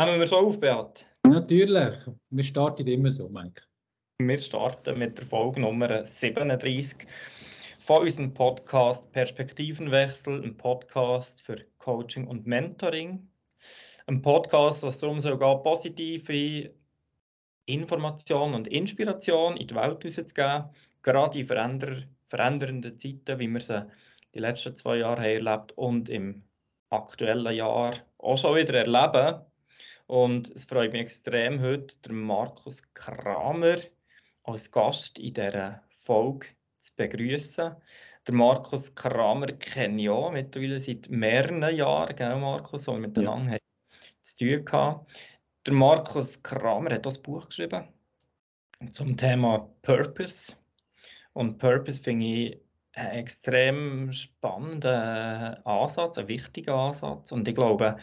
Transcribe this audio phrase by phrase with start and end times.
[0.00, 1.06] Nehmen wir schon auf, Beat?
[1.26, 1.96] Natürlich.
[2.30, 3.62] Wir starten immer so, Mike.
[4.18, 6.98] Wir starten mit der Folge Nummer 37
[7.80, 13.28] von unserem Podcast Perspektivenwechsel, ein Podcast für Coaching und Mentoring.
[14.06, 16.72] Ein Podcast, was darum sogar positive
[17.66, 20.66] Information und Inspiration in die Welt rauszugeben,
[21.02, 23.84] gerade in veränder verändernden Zeiten, wie wir sie
[24.32, 26.44] die letzten zwei Jahre haben erlebt und im
[26.88, 29.47] aktuellen Jahr auch schon wieder erleben.
[30.08, 33.76] Und es freut mich extrem, heute den Markus Kramer
[34.42, 36.46] als Gast in dieser Folge
[36.78, 37.76] zu begrüßen.
[38.26, 43.52] Der Markus Kramer kenne ich auch mittlerweile seit mehreren Jahren, gell, Markus, wo wir miteinander
[43.52, 43.58] ja.
[44.22, 45.06] zu tun hatten.
[45.66, 47.84] Der Markus Kramer hat das Buch geschrieben
[48.88, 50.54] zum Thema Purpose.
[51.34, 52.60] Und Purpose finde ich
[52.94, 57.30] einen extrem spannenden Ansatz, einen wichtigen Ansatz.
[57.30, 57.98] Und ich glaube,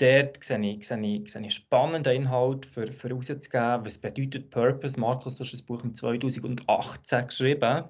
[0.00, 3.84] dort sehe ich, sehe ich, sehe ich spannenden Inhalt für, für herauszugeben.
[3.84, 4.98] Was bedeutet Purpose?
[4.98, 7.84] Markus, du hast das Buch im 2018 geschrieben.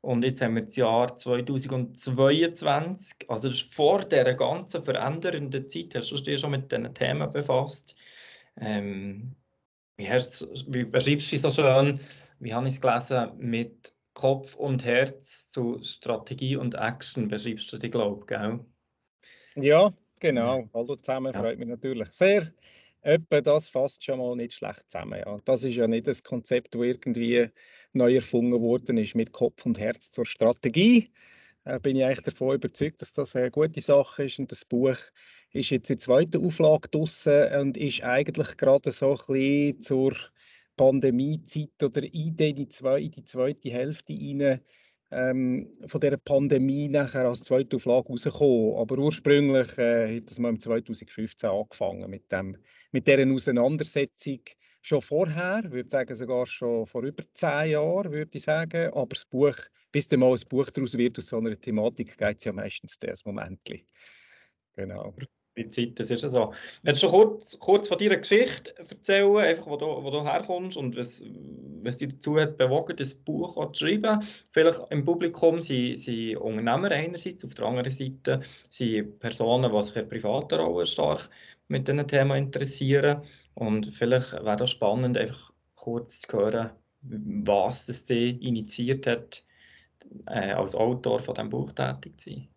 [0.00, 3.28] Und jetzt haben wir das Jahr 2022.
[3.28, 5.94] Also das ist vor dieser ganzen verändernden Zeit.
[5.94, 7.94] Hast du dich schon mit diesen Themen befasst?
[8.58, 9.36] Ähm,
[9.96, 12.00] wie, hast, wie beschreibst du es so schön?
[12.38, 13.32] Wie habe ich es gelesen?
[13.38, 18.26] Mit Kopf und Herz zu Strategie und Action beschreibst du die, glaube ich,
[19.56, 19.92] Ja,
[20.26, 21.40] Genau, hallo zusammen, ja.
[21.40, 22.52] freut mich natürlich sehr.
[23.02, 25.20] Etwa das fasst schon mal nicht schlecht zusammen.
[25.24, 25.38] Ja.
[25.44, 27.48] Das ist ja nicht das Konzept, das irgendwie
[27.92, 31.12] neu erfunden worden ist mit Kopf und Herz zur Strategie.
[31.62, 34.40] Äh, bin ich eigentlich davon überzeugt, dass das eine gute Sache ist.
[34.40, 34.98] Und das Buch
[35.52, 40.16] ist jetzt in zweiter Auflage draussen und ist eigentlich gerade so ein bisschen zur
[40.76, 44.60] Pandemiezeit oder in die, zwei, in die zweite Hälfte hinein
[45.10, 48.76] ähm, von dieser Pandemie nachher als zweite Auflage rausgekommen.
[48.76, 52.56] Aber ursprünglich äh, hat das mal im 2015 angefangen mit, dem,
[52.92, 54.40] mit dieser Auseinandersetzung.
[54.82, 58.92] Schon vorher, würde ich sagen, sogar schon vor über zehn Jahren, würde ich sagen.
[58.92, 59.56] Aber das Buch,
[59.90, 62.98] bis dann mal ein Buch daraus wird aus so einer Thematik, geht es ja meistens
[62.98, 63.60] das Moment.
[64.76, 65.14] Genau
[65.56, 66.52] die Zeit, das ist ja so.
[66.82, 70.96] Willst du kurz, kurz von deiner Geschichte erzählen, einfach wo du, wo du herkommst und
[70.96, 71.24] was,
[71.82, 74.22] was dich dazu hat bewogen, das Buch zu schreiben?
[74.52, 79.96] Vielleicht im Publikum sind, sind Unternehmer einerseits, auf der anderen Seite sind Personen, die sich
[79.96, 81.28] in privater Rolle stark
[81.68, 83.22] mit diesem Thema interessieren.
[83.54, 89.44] Und vielleicht wäre das spannend, einfach kurz zu hören, was das dich initiiert hat,
[90.26, 92.48] äh, als Autor von diesem Buch tätig zu sein.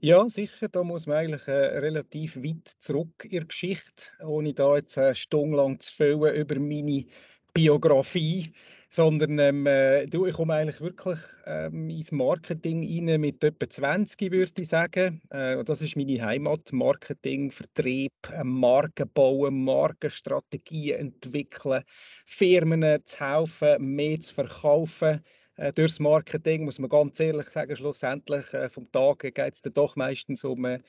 [0.00, 4.76] Ja, sicher, da muss man eigentlich äh, relativ weit zurück in der Geschichte, ohne da
[4.76, 7.06] jetzt eine Stunde lang zu füllen über meine
[7.54, 8.52] Biografie,
[8.88, 14.30] sondern ähm, äh, du, ich komme eigentlich wirklich ähm, ins Marketing rein mit etwa 20,
[14.30, 15.20] würde ich sagen.
[15.30, 21.84] Äh, das ist meine Heimat, Marketing, Vertrieb, äh, Marken bauen, Markenstrategien entwickeln,
[22.24, 25.22] Firmen zu helfen, mehr zu verkaufen
[25.56, 29.74] äh, durchs Marketing, muss man ganz ehrlich sagen, schlussendlich äh, vom Tag geht es dann
[29.74, 30.80] doch meistens um, äh,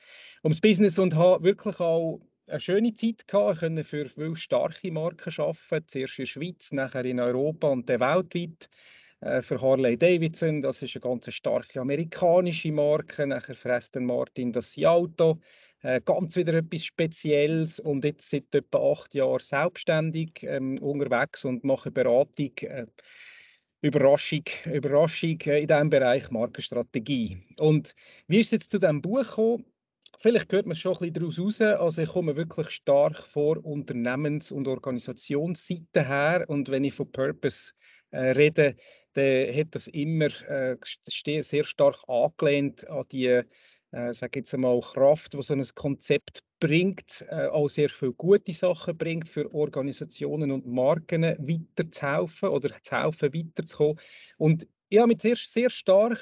[0.42, 3.60] ums Business und habe wirklich auch eine schöne Zeit gehabt.
[3.60, 8.00] Konnte für viele starke Marken arbeiten, zuerst in der Schweiz, nachher in Europa und dann
[8.00, 8.68] weltweit.
[9.20, 14.52] Äh, für Harley Davidson, das ist eine ganz starke amerikanische Marke, nachher für Aston Martin
[14.52, 15.40] das Auto,
[15.82, 21.64] äh, ganz wieder etwas Spezielles und jetzt seit etwa acht Jahren selbstständig ähm, unterwegs und
[21.64, 22.86] mache Beratung äh,
[23.84, 27.36] Überraschung, Überraschung in diesem Bereich Markenstrategie.
[27.58, 27.94] Und
[28.28, 29.66] wie ist es jetzt zu diesem Buch gekommen?
[30.20, 31.60] Vielleicht hört man es schon ein bisschen daraus raus.
[31.60, 36.46] Also ich komme wirklich stark vor Unternehmens- und Organisationsseite her.
[36.48, 37.72] Und wenn ich von Purpose
[38.10, 38.74] äh, rede,
[39.12, 40.76] dann hat das immer äh,
[41.42, 43.42] sehr stark angelehnt an die
[43.94, 48.52] äh, sage jetzt einmal, Kraft, die so ein Konzept bringt, äh, auch sehr viele gute
[48.52, 53.98] Sachen bringt, für Organisationen und Marken weiterzuhelfen oder zu helfen, weiterzukommen.
[54.36, 56.18] Und ich habe mich zuerst sehr stark,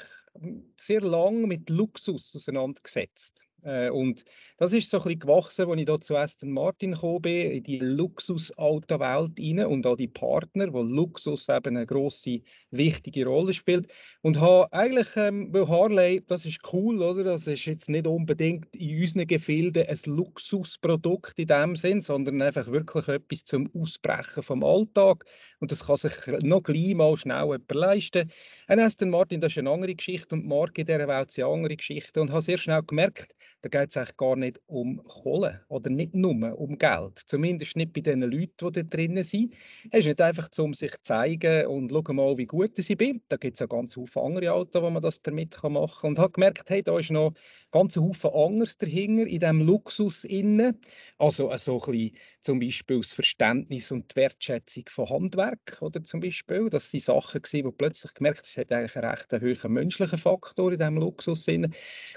[0.78, 3.44] sehr lang mit Luxus auseinandergesetzt.
[3.65, 4.25] Äh, und
[4.56, 7.62] das ist so ein bisschen gewachsen, als ich da zu Aston Martin gekommen bin, in
[7.62, 13.88] die Luxus-Auto-Welt rein und auch die Partner, wo Luxus eben eine grosse, wichtige Rolle spielt.
[14.23, 17.25] Und habe eigentlich, ähm, weil Harley, das ist cool, oder?
[17.25, 22.67] Das ist jetzt nicht unbedingt in unseren Gefilden ein Luxusprodukt in dem Sinn, sondern einfach
[22.67, 25.25] wirklich etwas zum Ausbrechen vom Alltag.
[25.61, 26.12] Und das kann sich
[26.43, 28.31] noch gleich mal schnell jemand leisten.
[28.72, 31.38] Ein Aston Martin, das ist eine andere Geschichte und die Marke in dieser Welt ist
[31.38, 32.22] eine andere Geschichte.
[32.22, 36.16] Und habe sehr schnell gemerkt, da geht es eigentlich gar nicht um Kohle oder nicht
[36.16, 37.20] nur um Geld.
[37.26, 39.52] Zumindest nicht bei den Leuten, die da drinnen sind.
[39.90, 43.20] Es ist nicht einfach, um sich zu zeigen und schau mal, wie gut ich bin.
[43.28, 46.10] Da gibt es ja ganz viele andere Autos, wo man das damit machen kann.
[46.12, 47.34] Und habe gemerkt, hey, da ist noch
[47.72, 50.80] ganz Haufen anderes dahinter in diesem Luxus innen.
[51.19, 56.02] Also äh, so ein bisschen, zum Beispiel das Verständnis und die Wertschätzung von Handwerk oder
[56.02, 56.70] zum Beispiel.
[56.70, 59.32] Das sind Sachen gewesen, wo plötzlich gemerkt, es hat eigentlich einen recht
[59.64, 61.75] hohen menschlichen Faktor in diesem Luxus innen.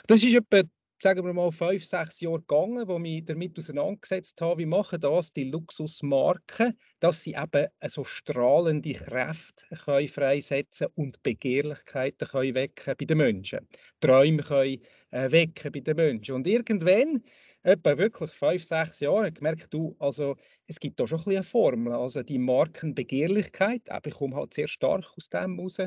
[0.08, 0.62] Das ist etwa
[1.02, 5.00] sagen wir mal, fünf, sechs Jahre gegangen, wo ich mich damit auseinandergesetzt habe, wie machen
[5.00, 12.96] das die Luxusmarken, dass sie eben so strahlende Kräfte können freisetzen und Begehrlichkeiten können wecken
[12.98, 13.68] bei den Menschen.
[14.00, 14.82] Träume können
[15.12, 16.36] äh, wecken bei den Menschen.
[16.36, 17.22] Und irgendwann
[17.66, 20.36] etwa wirklich fünf, sechs Jahre gemerkt, du, also
[20.68, 21.94] es gibt da schon ein eine Formel.
[21.94, 25.80] Also die Markenbegehrlichkeit, ich komme halt sehr stark aus dem raus,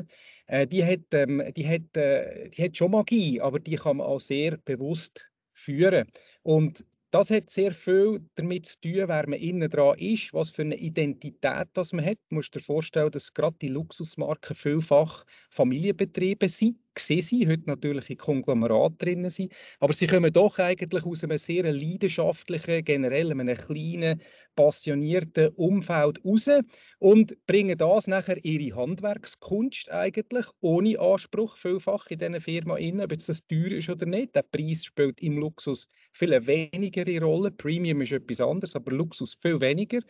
[0.47, 4.07] äh, die, hat, ähm, die, hat, äh, die hat schon Magie, aber die kann man
[4.07, 6.07] auch sehr bewusst führen.
[6.43, 10.61] Und das hat sehr viel damit zu tun, wer man innen dran ist, was für
[10.61, 12.17] eine Identität das man hat.
[12.29, 18.09] Du musst dir vorstellen, dass gerade die Luxusmarken vielfach Familienbetriebe sind gesehen sind, heute natürlich
[18.09, 23.55] in Konglomerat drin sind, aber sie kommen doch eigentlich aus einem sehr leidenschaftlichen, generell einem
[23.55, 24.21] kleinen,
[24.55, 26.49] passionierten Umfeld raus
[26.99, 33.11] und bringen das nachher ihre Handwerkskunst eigentlich ohne Anspruch vielfach in diesen Firma rein, ob
[33.11, 34.35] jetzt das teuer ist oder nicht.
[34.35, 37.51] Der Preis spielt im Luxus viel weniger Rolle.
[37.51, 40.01] Premium ist etwas anderes, aber Luxus viel weniger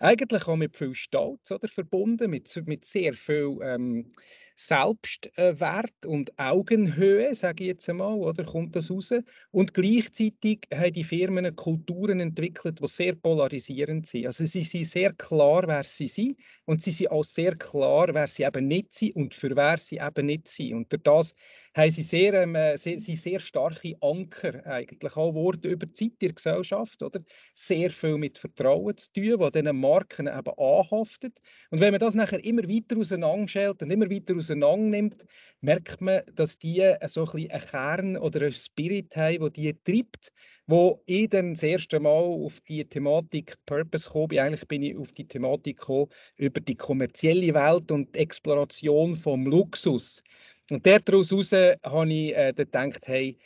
[0.00, 4.12] eigentlich auch mit viel Stolz oder, verbunden, mit, mit sehr viel ähm,
[4.62, 9.14] Selbstwert und Augenhöhe, sage ich jetzt einmal, oder kommt das raus.
[9.52, 14.26] Und gleichzeitig haben die Firmen Kulturen entwickelt, die sehr polarisierend sind.
[14.26, 18.28] Also sie sind sehr klar, wer sie sind und sie sind auch sehr klar, wer
[18.28, 20.74] sie eben nicht sind und für wer sie eben nicht sind.
[20.74, 21.34] Und durch das
[21.74, 26.20] haben sie sehr, ähm, sehr, sie sehr starke Anker eigentlich auch Worte über die Zeit
[26.20, 27.20] der Gesellschaft, oder?
[27.54, 31.40] Sehr viel mit Vertrauen zu tun, was diesen Marken eben anhaftet.
[31.70, 35.26] Und wenn man das nachher immer weiter auseinanderschält und immer weiter auseinander nimmt,
[35.60, 39.74] merkt man, dass die so ein bisschen einen Kern oder einen Spirit haben, der die
[39.84, 40.32] treibt,
[40.66, 44.38] wo ich dann das erste Mal auf die Thematik Purpose gekommen bin.
[44.40, 49.46] Eigentlich bin ich auf die Thematik gekommen über die kommerzielle Welt und die Exploration vom
[49.46, 50.22] Luxus.
[50.70, 53.38] Und daraus habe ich äh, gedacht, hey,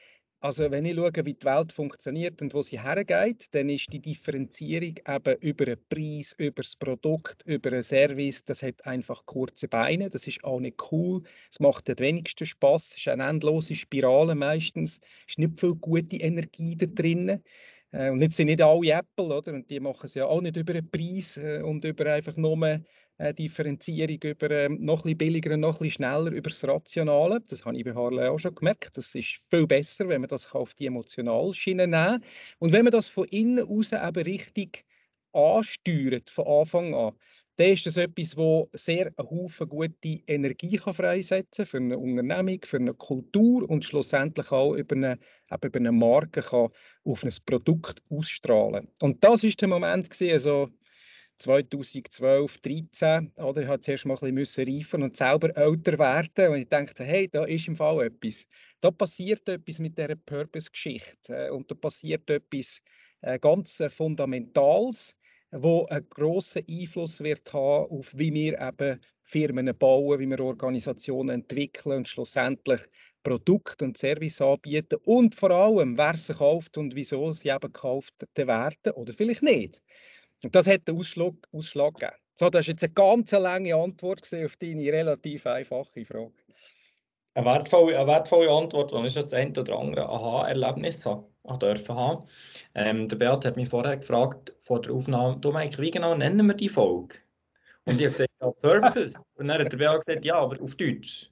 [0.45, 4.01] also wenn ich schaue, wie die Welt funktioniert und wo sie hergeht, dann ist die
[4.01, 9.69] Differenzierung eben über den Preis, über das Produkt, über den Service, das hat einfach kurze
[9.69, 13.75] Beine, das ist auch nicht cool, es macht den wenigsten Spaß, es ist eine endlose
[13.75, 17.43] Spirale meistens, es ist nicht viel gute Energie da drin.
[17.93, 19.55] Äh, und jetzt sind nicht alle Apple, oder?
[19.55, 22.81] Und die machen es ja auch nicht über den Preis äh, und über einfach nur
[23.19, 27.41] äh, Differenzierung über äh, noch ein billiger und noch ein schneller über das Rationale.
[27.49, 28.97] Das habe ich bei Harley auch schon gemerkt.
[28.97, 32.25] Das ist viel besser, wenn man das auf die Emotionalschiene nehmen kann.
[32.59, 34.85] Und wenn man das von innen aus eben richtig
[35.33, 37.13] ansteuert, von Anfang an,
[37.57, 41.99] dann ist das etwas, das sehr einen Haufen gute Energie kann freisetzen kann für eine
[41.99, 45.19] Unternehmung, für eine Kultur und schlussendlich auch über eine,
[45.63, 46.71] über eine Marke kann
[47.05, 48.89] auf ein Produkt ausstrahlen.
[49.01, 50.69] Und das ist der Moment gewesen, also
[51.39, 53.63] 2012, 2013, oder?
[53.63, 56.53] Ich musste zuerst mal ein bisschen reifen und selber älter werden.
[56.53, 58.47] Und ich dachte, hey, da ist im Fall etwas.
[58.81, 61.47] Da passiert etwas mit dieser Purpose-Geschichte.
[61.47, 62.83] Äh, und da passiert etwas
[63.23, 65.17] äh, ganz äh, Fundamentales,
[65.51, 71.31] wo einen grossen Einfluss wird haben auf wie wir eben Firmen bauen, wie wir Organisationen
[71.31, 72.81] entwickeln und schlussendlich
[73.23, 78.15] Produkte und Service anbieten und vor allem, wer sie kauft und wieso sie eben gekauft
[78.35, 79.81] werden oder vielleicht nicht.
[80.45, 82.17] Und das hat den Ausschlag, Ausschlag gegeben.
[82.37, 86.33] So, das ist jetzt eine ganz lange Antwort auf deine relativ einfache Frage.
[87.35, 91.09] Eine wertvolle, eine wertvolle Antwort, die ich das eine oder andere Aha-Erlebnis
[91.61, 92.29] dürfen haben.
[92.75, 96.47] Ähm, der Beat hat mich vorher gefragt, vor der Aufnahme, du meinst, wie genau nennen
[96.47, 97.17] wir die Folge?
[97.87, 99.23] Und ich habe gesagt, ja, Purpose.
[99.35, 101.31] Und dann hat der Beat gesagt, ja, aber auf Deutsch.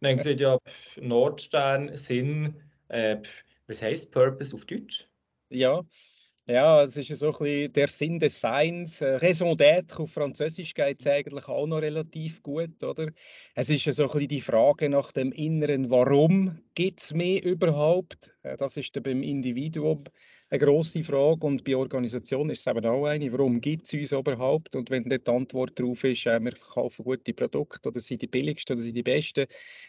[0.00, 5.08] Und dann gesagt, ja, pff, Nordstern, Sinn, äh, pff, was heisst Purpose auf Deutsch?
[5.50, 5.82] Ja,
[6.46, 9.00] ja, es ist so ein bisschen der Sinn des Seins.
[9.00, 13.08] Äh, Raison d'être auf Französisch geht es eigentlich auch noch relativ gut, oder?
[13.54, 18.34] Es ist so ein bisschen die Frage nach dem inneren Warum gibt es mehr überhaupt?
[18.42, 20.04] Äh, das ist beim Individuum
[20.54, 24.12] eine grosse Frage und bei Organisationen ist es eben auch eine, warum gibt es uns
[24.12, 24.76] überhaupt?
[24.76, 28.28] Und wenn dort die Antwort darauf ist, äh, wir kaufen gute Produkte oder sind die
[28.28, 29.46] billigsten oder sind die besten,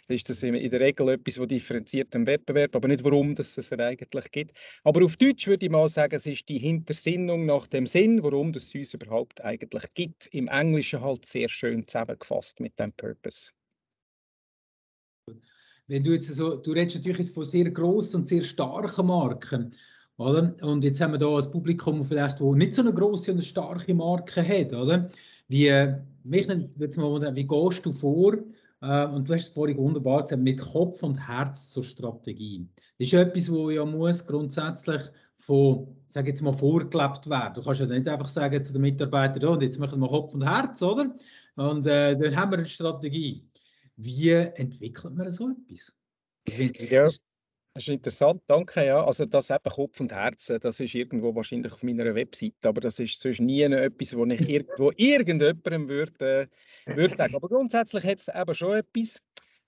[0.08, 3.56] dann ist das in der Regel etwas, das differenziert im Wettbewerb, aber nicht warum das
[3.60, 4.58] es eigentlich gibt.
[4.84, 8.52] Aber auf Deutsch würde ich mal sagen, es ist die Hintersinnung nach dem Sinn, warum
[8.52, 10.26] das uns überhaupt eigentlich gibt.
[10.28, 13.52] Im Englischen halt sehr schön zusammengefasst mit dem Purpose.
[15.88, 19.72] wenn du jetzt so, du redest natürlich jetzt von sehr grossen und sehr starken Marken,
[20.18, 20.56] oder?
[20.62, 23.94] Und jetzt haben wir da ein Publikum vielleicht, wo nicht so eine große und starke
[23.94, 25.10] Marke hat, oder?
[25.48, 25.72] Wie,
[26.24, 28.34] mich jetzt mal wundern, wie gehst du vor?
[28.82, 32.68] Äh, und du hast es vorhin wunderbar gesagt, mit Kopf und Herz zur Strategie.
[33.00, 35.02] Das ist etwas, wo ja muss grundsätzlich
[35.38, 37.54] von, sage jetzt mal, vorgelebt werden.
[37.56, 40.44] Du kannst ja nicht einfach sagen zu den Mitarbeitern, oh, jetzt machen wir Kopf und
[40.44, 41.14] Herz, oder?
[41.56, 43.44] Und äh, dann haben wir eine Strategie.
[43.98, 45.96] Wie entwickelt man so etwas?
[46.48, 47.10] Ja,
[47.76, 48.86] das ist interessant, danke.
[48.86, 49.04] Ja.
[49.04, 53.00] Also das eben Kopf und Herz, das ist irgendwo wahrscheinlich auf meiner Webseite, aber das
[53.00, 56.48] ist sonst nie etwas, wo ich irgendwo irgendjemandem würde,
[56.86, 57.36] äh, würde sagen.
[57.36, 59.22] Aber grundsätzlich hat es eben schon etwas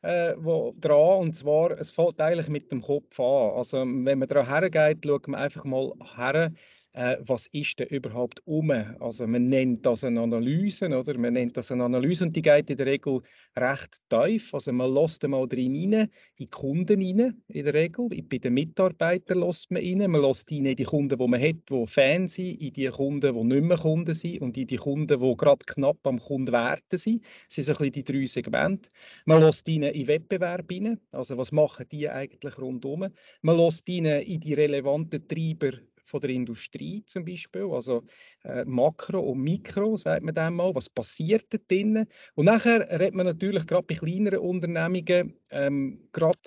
[0.03, 3.51] äh, wo dran, und zwar, es fällt eigentlich mit dem Kopf an.
[3.57, 6.53] Also wenn man daran hergeht, schaut man einfach mal her,
[6.97, 8.71] äh, was ist denn überhaupt um?
[8.71, 11.17] Also man nennt das eine Analyse, oder?
[11.17, 13.21] Man nennt das eine Analyse und die geht in der Regel
[13.55, 14.51] recht tief.
[14.53, 18.09] Also man lässt mal drin rein, in die Kunden rein, in der Regel.
[18.09, 20.09] Bei den Mitarbeitern lässt man rein.
[20.09, 23.35] Man lässt rein in die Kunden, die man hat, die Fans sind, in die Kunden,
[23.35, 26.81] die nicht mehr Kunden sind und in die Kunden, die gerade knapp am Kunden werden
[26.93, 27.23] sind.
[27.23, 28.89] Das sind so ein bisschen die drei Segmente.
[29.25, 30.99] Man lässt rein in Wettbewerb rein.
[31.11, 33.07] Also was machen die eigentlich rundum?
[33.43, 35.73] Man lässt rein in die relevanten Treiber
[36.07, 38.03] von der Industrie zum Beispiel, also
[38.43, 42.07] äh, Makro und Mikro, sagt man dem mal, was passiert da drinnen.
[42.35, 46.39] Und nachher redet man natürlich gerade bei kleineren Unternehmungen, ähm, gerade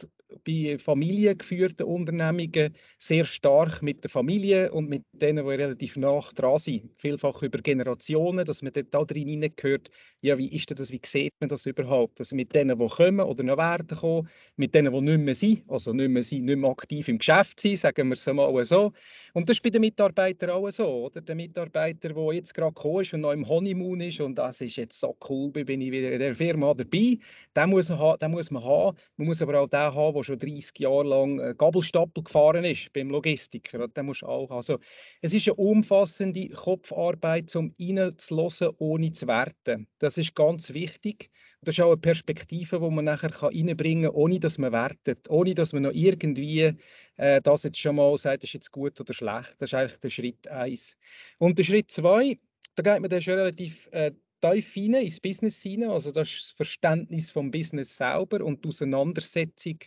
[0.45, 6.59] bei familiengeführten Unternehmungen sehr stark mit der Familie und mit denen, die relativ nah dran
[6.59, 6.97] sind.
[6.97, 11.33] Vielfach über Generationen, dass man dort da drin hineingehört, ja, wie ist das, wie sieht
[11.41, 12.19] man das überhaupt?
[12.21, 15.63] Also mit denen, die kommen oder noch werden kommen, mit denen, die nicht mehr sind,
[15.69, 18.93] also nicht mehr, sind, nicht mehr aktiv im Geschäft sind, sagen wir es mal so.
[19.33, 21.21] Und das ist bei den Mitarbeitern auch so, oder?
[21.21, 24.77] Der Mitarbeiter, der jetzt gerade gekommen ist und noch im Honeymoon ist und das ist
[24.77, 27.19] jetzt so cool, bin ich wieder in der Firma dabei,
[27.57, 28.97] den muss, den muss man haben.
[29.17, 32.93] Man muss aber auch den haben, der schon 30 Jahre lang äh, Gabelstapel gefahren ist
[32.93, 33.89] beim Logistiker.
[33.89, 34.79] Den musst auch Also,
[35.21, 39.87] es ist eine umfassende Kopfarbeit, um reinzuhören, ohne zu werten.
[39.99, 41.31] Das ist ganz wichtig.
[41.63, 45.55] Das ist auch eine Perspektive, die man nachher reinbringen kann, ohne dass man wertet, ohne
[45.55, 46.75] dass man noch irgendwie
[47.17, 49.57] äh, das jetzt schon mal sagt, ist jetzt gut oder schlecht.
[49.59, 50.97] Das ist eigentlich der Schritt 1.
[51.39, 52.39] Und der Schritt 2,
[52.77, 55.91] da geht man dann schon relativ äh, tief rein, ins Business hinein.
[55.91, 59.79] Also das ist das Verständnis vom Business selber und die Auseinandersetzung.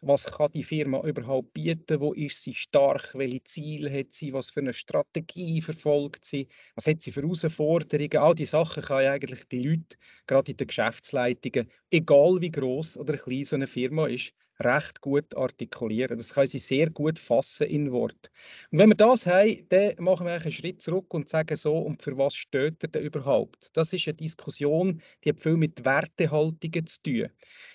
[0.00, 4.50] Was kann die Firma überhaupt bieten, wo ist sie stark, welche Ziele hat sie, was
[4.50, 6.46] für eine Strategie verfolgt sie,
[6.76, 9.98] was hat sie für Herausforderungen, all diese Sachen kann eigentlich die Leute,
[10.28, 15.36] gerade in den Geschäftsleitungen, egal wie groß oder klein so eine Firma ist, recht gut
[15.36, 16.18] artikulieren.
[16.18, 18.30] Das können sie sehr gut fassen in Wort.
[18.70, 22.02] Und wenn wir das haben, dann machen wir einen Schritt zurück und sagen so, und
[22.02, 23.70] für was steht er denn überhaupt?
[23.74, 27.28] Das ist eine Diskussion, die hat viel mit Wertehaltungen zu tun.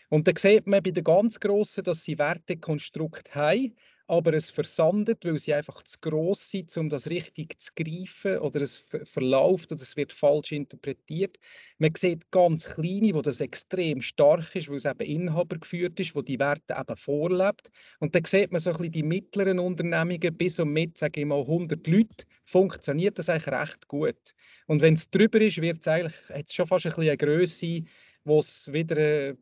[0.10, 3.76] Und da sieht man bei den ganz Grossen, dass sie Wertekonstrukt haben,
[4.08, 8.62] aber es versandet, weil sie einfach zu gross sind, um das richtig zu greifen oder
[8.62, 11.38] es verläuft oder es wird falsch interpretiert.
[11.78, 16.16] Man sieht ganz kleine, wo das extrem stark ist, weil es eben Inhaber geführt ist,
[16.16, 17.72] wo die Werte eben vorlebt.
[18.00, 21.26] Und dann sieht man so ein bisschen die mittleren Unternehmungen bis und mit, sage ich
[21.26, 24.36] mal, 100 Leute, funktioniert das eigentlich recht gut.
[24.68, 27.18] Und wenn es drüber ist, wird es eigentlich, hat es schon fast ein bisschen eine
[27.18, 27.84] Größe,
[28.26, 29.36] wo es wieder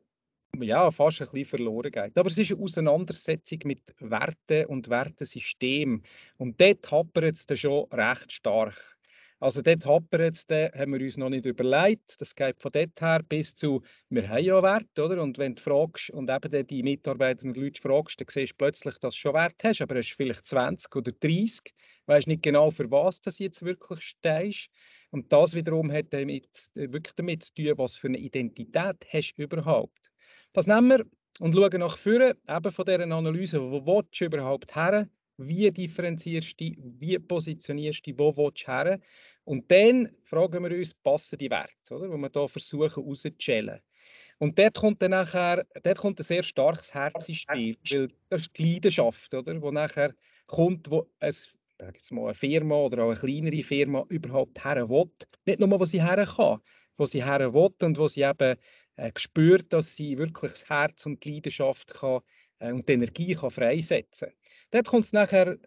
[0.60, 2.18] ja, fast ein bisschen verloren geht.
[2.18, 6.04] Aber es ist eine Auseinandersetzung mit Werten und Wertesystemen.
[6.38, 8.98] Und dort hapert es dann schon recht stark.
[9.40, 12.22] Also dort hapert es, haben wir uns noch nicht überlegt.
[12.22, 15.20] Das geht von dort her bis zu, wir haben ja Wert, oder?
[15.24, 19.00] Und wenn du fragst und eben die Mitarbeiter und Leute fragst, dann siehst du plötzlich,
[19.00, 21.74] dass du schon Wert hast, aber hast vielleicht 20 oder 30,
[22.06, 24.70] weißt nicht genau, für was du jetzt wirklich stehst.
[25.10, 29.42] Und das wiederum hat damit, wirklich damit zu tun, was für eine Identität hast du
[29.42, 30.11] überhaupt.
[30.54, 31.06] Das nehmen wir
[31.40, 36.60] und schauen nach vorne, eben von dieser Analyse, wo willst du überhaupt her, wie differenzierst
[36.60, 39.00] du, wie positionierst du, wo willst du her
[39.44, 42.10] und dann fragen wir uns, passen die Werte, oder?
[42.10, 43.80] wo wir hier versuchen herauszustellen.
[44.40, 48.42] Und dort kommt dann nachher, dort kommt ein sehr starkes Herz ins Spiel, weil das
[48.42, 49.62] ist die Leidenschaft, oder?
[49.62, 50.14] wo nachher
[50.48, 55.10] kommt, wo es jetzt mal eine Firma oder auch eine kleinere Firma überhaupt her will.
[55.46, 56.60] Nicht nur, wo sie her kann,
[56.98, 58.58] wo sie her will und wo sie eben
[59.02, 62.22] äh, spürt, dass sie wirklich das Herz und die Leidenschaft kann,
[62.60, 64.38] äh, und die Energie kann freisetzen kann.
[64.72, 65.58] Dort kommt es nachher,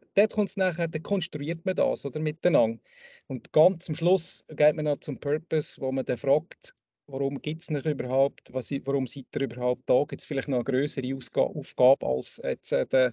[0.56, 2.80] nachher, dann konstruiert man das oder, miteinander.
[3.26, 6.74] Und ganz am Schluss geht man noch zum Purpose, wo man dann fragt,
[7.06, 10.04] warum gibt es nicht überhaupt, was, warum seid ihr überhaupt da?
[10.04, 13.12] Gibt es vielleicht noch eine größere Aufgabe, als jetzt äh, den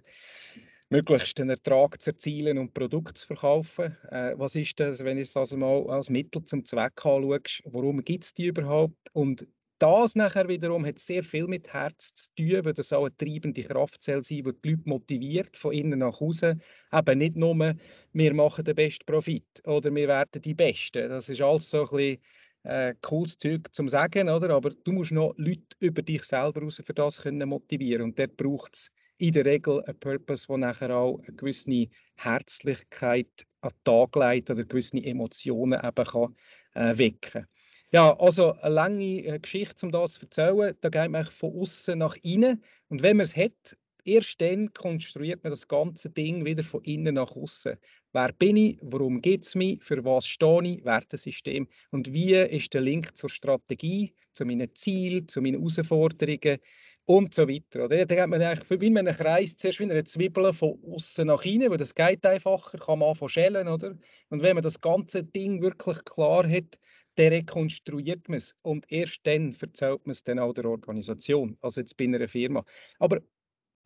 [0.90, 3.98] möglichst den Ertrag zu erzielen und Produkte zu verkaufen?
[4.12, 7.42] Äh, was ist das, wenn ich es also mal als Mittel zum Zweck anschaue?
[7.64, 9.10] Warum gibt es die überhaupt?
[9.14, 9.48] Und
[9.82, 13.64] das nachher wiederum hat sehr viel mit Herz zu tun, weil das auch eine treibende
[13.64, 16.62] Kraftzelle sein, die die Leute motiviert, von innen nach außen.
[16.94, 17.76] Eben nicht nur,
[18.14, 21.10] wir machen den besten Profit oder wir werden die Besten.
[21.10, 22.18] Das ist alles so ein bisschen
[22.64, 24.52] äh, cooles Zeug zum Sagen, oder?
[24.52, 28.38] aber du musst noch Leute über dich selber raus für das können motivieren und dort
[28.38, 33.84] braucht es in der Regel einen Purpose, der nachher auch eine gewisse Herzlichkeit an den
[33.84, 36.36] Tag legt oder gewisse Emotionen eben kann,
[36.76, 37.48] äh, wecken
[37.92, 40.76] ja, also eine lange äh, Geschichte, um das zu erzählen.
[40.82, 42.64] Da geht man von außen nach innen.
[42.90, 47.16] Und wenn man es hat, erst dann konstruiert man das ganze Ding wieder von innen
[47.16, 47.76] nach außen.
[48.14, 48.78] Wer bin ich?
[48.82, 49.78] Worum geht es mir?
[49.82, 50.86] Für was stehe ich?
[50.86, 51.68] Wertesystem.
[51.92, 56.60] Und wie ist der Link zur Strategie, zu meinen Zielen, zu meinen Herausforderungen
[57.06, 57.86] und so weiter.
[57.86, 58.06] Oder?
[58.06, 61.44] Da geht man eigentlich wie in einem Kreis zuerst wie eine Zwiebel von außen nach
[61.44, 63.68] innen, weil das geht einfacher, kann man anfangen schälen.
[63.68, 63.98] Oder?
[64.30, 66.80] Und wenn man das ganze Ding wirklich klar hat,
[67.16, 71.82] dann rekonstruiert man es und erst dann erzählt man es dann auch der Organisation, also
[71.82, 72.66] jetzt bei einer Firma.
[73.00, 73.22] Aber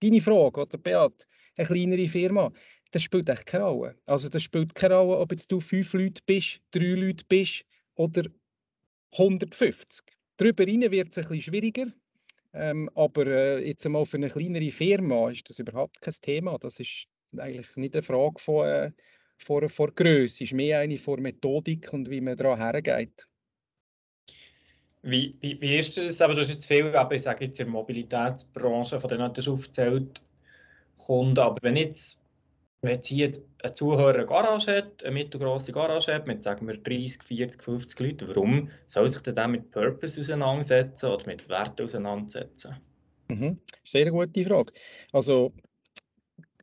[0.01, 1.27] deine Frage, oder Beat,
[1.57, 2.51] eine kleinere Firma,
[2.91, 3.95] das spielt echt keine Rolle.
[4.05, 7.65] Also das spielt keine Rolle, ob jetzt du fünf Leute bist, drei Leute bist
[7.95, 8.23] oder
[9.13, 10.05] 150.
[10.37, 11.87] Darüber hinein wird es ein bisschen schwieriger,
[12.53, 16.57] ähm, aber äh, jetzt einmal für eine kleinere Firma ist das überhaupt kein Thema.
[16.59, 18.91] Das ist eigentlich nicht eine Frage von, äh,
[19.37, 23.27] von, von Größe, ist mehr eine von Methodik und wie man daran hergeht.
[25.01, 26.19] Wie, wie, wie ist das?
[26.21, 29.45] Aber du hast jetzt viel, aber ich sage jetzt in der Mobilitätsbranche, von denen hast
[29.45, 30.21] du aufgezählt,
[30.97, 31.37] Kunden.
[31.37, 32.23] Aber wenn jetzt,
[32.81, 36.77] wenn jetzt hier ein Zuhörer eine Garage hat, eine mittelgroße Garage hat, mit sagen wir
[36.77, 42.75] 30, 40, 50 Leuten, warum soll sich denn mit Purpose auseinandersetzen oder mit Werten auseinandersetzen?
[43.27, 43.59] Mhm.
[43.83, 44.73] Sehr gute Frage.
[45.11, 45.53] Also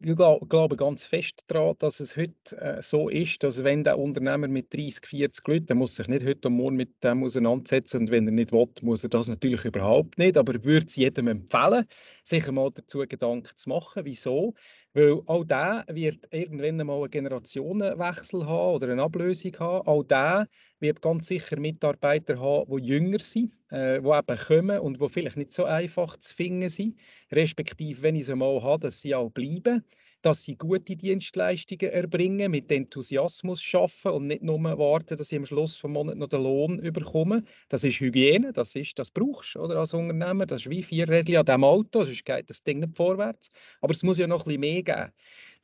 [0.05, 4.49] ich glaube ganz fest daran, dass es heute äh, so ist, dass wenn der Unternehmer
[4.49, 8.11] mit 30, 40 Leuten, der muss sich nicht heute und morgen mit dem auseinandersetzen und
[8.11, 11.87] wenn er nicht will, muss er das natürlich überhaupt nicht, aber würde es jedem empfehlen,
[12.25, 14.05] sich einmal dazu Gedanken zu machen.
[14.05, 14.55] Wieso?
[14.95, 19.87] Weil auch der wird irgendwann einmal einen Generationenwechsel haben oder eine Ablösung haben.
[19.87, 20.49] Auch der
[20.81, 25.37] wird ganz sicher Mitarbeiter haben, die jünger sind, äh, die eben kommen und die vielleicht
[25.37, 26.99] nicht so einfach zu finden sind.
[27.31, 29.85] Respektive, wenn ich sie mal habe, dass sie auch bleiben
[30.23, 35.47] dass sie gute Dienstleistungen erbringen, mit Enthusiasmus schaffen und nicht nur warten, dass sie am
[35.47, 37.47] Schluss vom Monat noch den Lohn überkommen.
[37.69, 40.47] Das ist Hygiene, das ist, das brauchst oder, als Unternehmer.
[40.47, 43.51] Das ist wie vier Rädchen an diesem Auto, sonst geht das Ding nicht vorwärts.
[43.81, 45.13] Aber es muss ja noch ein bisschen mehr geben.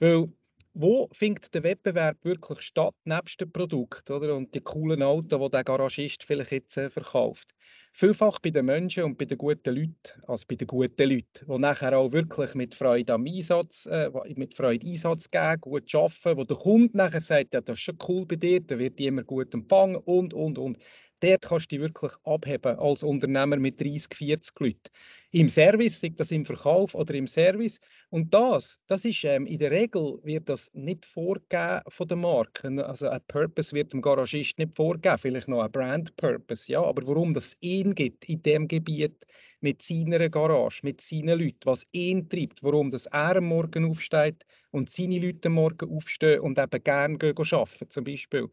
[0.01, 0.29] Weil
[0.75, 4.37] wo findet der Wettbewerb wirklich statt, nebst dem Produkt oder?
[4.37, 7.55] und die coolen Autos, die der Garagist vielleicht jetzt äh, verkauft?
[7.93, 11.59] Vielfach bei den Menschen und bei den guten Leuten, also bei den guten Leuten, die
[11.59, 16.45] nachher auch wirklich mit Freude am Einsatz, äh, mit Freude Einsatz geben, gut arbeiten, wo
[16.45, 19.25] der Kunde nachher sagt, ja, das ist schon cool bei dir, dann wird die immer
[19.25, 20.79] gut empfangen und, und, und.
[21.21, 24.91] Dort kannst du dich wirklich abheben als Unternehmer mit 30, 40 Leuten.
[25.33, 27.81] Im Service, sei das im Verkauf oder im Service.
[28.11, 32.79] Und das, das ist ähm, in der Regel wird das nicht vorgegeben von den Marken.
[32.79, 36.83] Also ein Purpose wird dem Garagist nicht vorgegeben, vielleicht noch ein Brand Purpose, ja.
[36.83, 39.27] Aber warum das ihn gibt in dem Gebiet
[39.61, 44.47] mit seiner Garage, mit seinen Leuten, was ihn treibt, warum das er am Morgen aufsteht
[44.71, 48.49] und seine Leute am Morgen aufstehen und eben gerne arbeiten, zum Beispiel.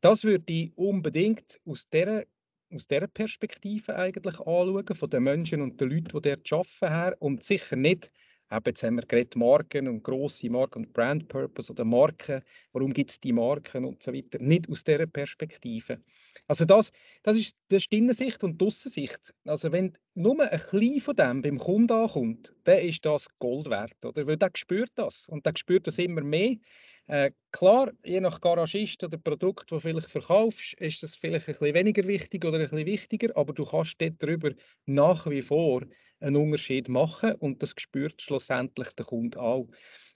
[0.00, 2.24] Das würde ich unbedingt aus dieser,
[2.72, 7.16] aus dieser Perspektive eigentlich anschauen, von den Menschen und den Leuten, die dort arbeiten, her,
[7.18, 8.10] und sicher nicht
[8.48, 12.42] Eben, jetzt haben wir geredet, Marken und grosse Marken und Brand Purpose oder Marken.
[12.72, 14.38] Warum gibt es die Marken und so weiter?
[14.38, 16.00] Nicht aus dieser Perspektive.
[16.46, 16.92] Also das,
[17.24, 19.34] das, ist, die Innensicht und die Aussensicht.
[19.44, 24.04] Also wenn nur ein klein von dem beim Kunden ankommt, dann ist das Gold wert.
[24.04, 24.28] Oder?
[24.28, 26.54] Weil der spürt das und der spürt das immer mehr.
[27.08, 31.74] Äh, klar, je nach Garagist oder Produkt, das vielleicht verkaufst, ist das vielleicht ein bisschen
[31.74, 34.50] weniger wichtig oder ein bisschen wichtiger, aber du kannst dort darüber
[34.86, 35.82] nach wie vor
[36.18, 39.68] einen Unterschied machen und das spürt schlussendlich der Kunde auch.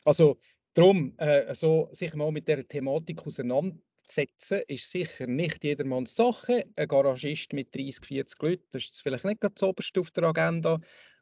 [0.04, 0.40] Also
[0.74, 6.66] darum, äh, so, sich mal mit der Thematik auseinandersetzen, ist sicher nicht jedermanns Sache.
[6.74, 10.80] Ein Garagist mit 30, 40 Leuten, das ist vielleicht nicht ganz oberst auf der Agenda,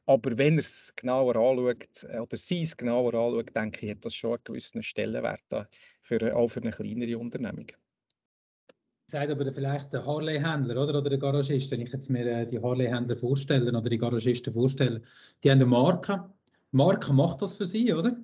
[0.09, 4.05] aber wenn er es genauer anschaut, äh, oder sie es genauer anschaut, denke ich, hat
[4.07, 5.68] das schon einen gewissen Stellenwert
[6.01, 7.66] für, auch für eine kleinere Unternehmung.
[9.07, 12.59] Sagt aber vielleicht der Harley-Händler oder, oder der Garagist, wenn ich jetzt mir äh, die
[12.59, 15.03] Harley-Händler vorstelle oder die Garagisten vorstelle,
[15.44, 16.25] die haben eine Marke.
[16.73, 18.16] Die Marke macht das für sie, oder?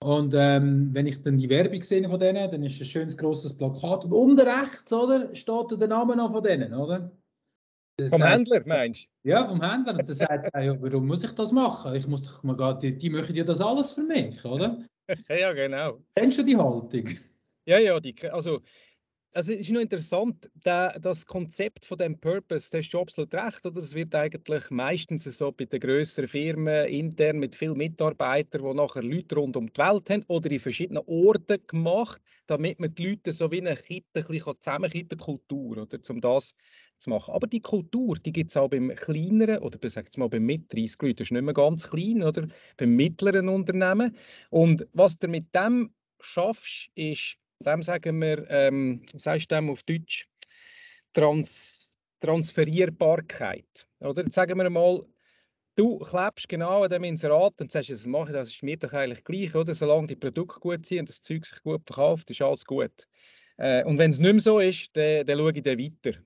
[0.00, 3.56] Und ähm, wenn ich dann die Werbung sehe von denen, dann ist ein schönes grosses
[3.56, 7.10] Plakat und unten rechts, oder, steht der Name noch von denen, oder?
[7.98, 9.28] Das vom sagt, Händler, meinst du?
[9.28, 9.98] Ja, vom Händler.
[9.98, 11.96] Und dann sagt er, ja, warum muss ich das machen?
[11.96, 14.78] Ich muss doch mal die, die möchten ja das alles für mich, oder?
[15.28, 16.00] ja, genau.
[16.14, 17.08] Kennst du die Haltung?
[17.66, 18.60] Ja, ja, die, also
[19.34, 23.34] also es ist noch interessant, der, das Konzept von dem Purpose, das ist schon absolut
[23.34, 23.80] recht, oder?
[23.80, 29.02] Es wird eigentlich meistens so bei den größeren Firmen intern mit vielen Mitarbeitern, die nachher
[29.02, 33.32] Leute rund um die Welt haben oder in verschiedenen Orten gemacht, damit man die Leute
[33.32, 35.98] so wie eine Kette ein bisschen zusammenkitten, Kultur, oder?
[36.08, 36.54] Um das
[36.98, 37.34] zu machen.
[37.34, 41.02] Aber die Kultur, die gibt es auch beim kleineren, oder sagen mal beim mit 30
[41.02, 42.48] Leuten, das ist nicht mehr ganz klein, oder?
[42.76, 44.16] Beim mittleren Unternehmen.
[44.50, 49.82] Und was du mit dem schaffst, ist dem sagen wir, ähm, sagst du dem auf
[49.82, 50.28] Deutsch,
[51.12, 51.88] Trans
[52.20, 53.86] Transferierbarkeit.
[54.00, 55.04] Oder jetzt sagen wir mal,
[55.76, 58.92] du klebst genau an dem Inserat und sagst, das mache ich, das ist mir doch
[58.92, 59.74] eigentlich gleich, oder?
[59.74, 63.06] Solange die Produkte gut sind und das Zeug sich gut verkauft, ist alles gut.
[63.56, 66.18] Äh, und wenn es nicht mehr so ist, dann, dann schaue ich dann weiter.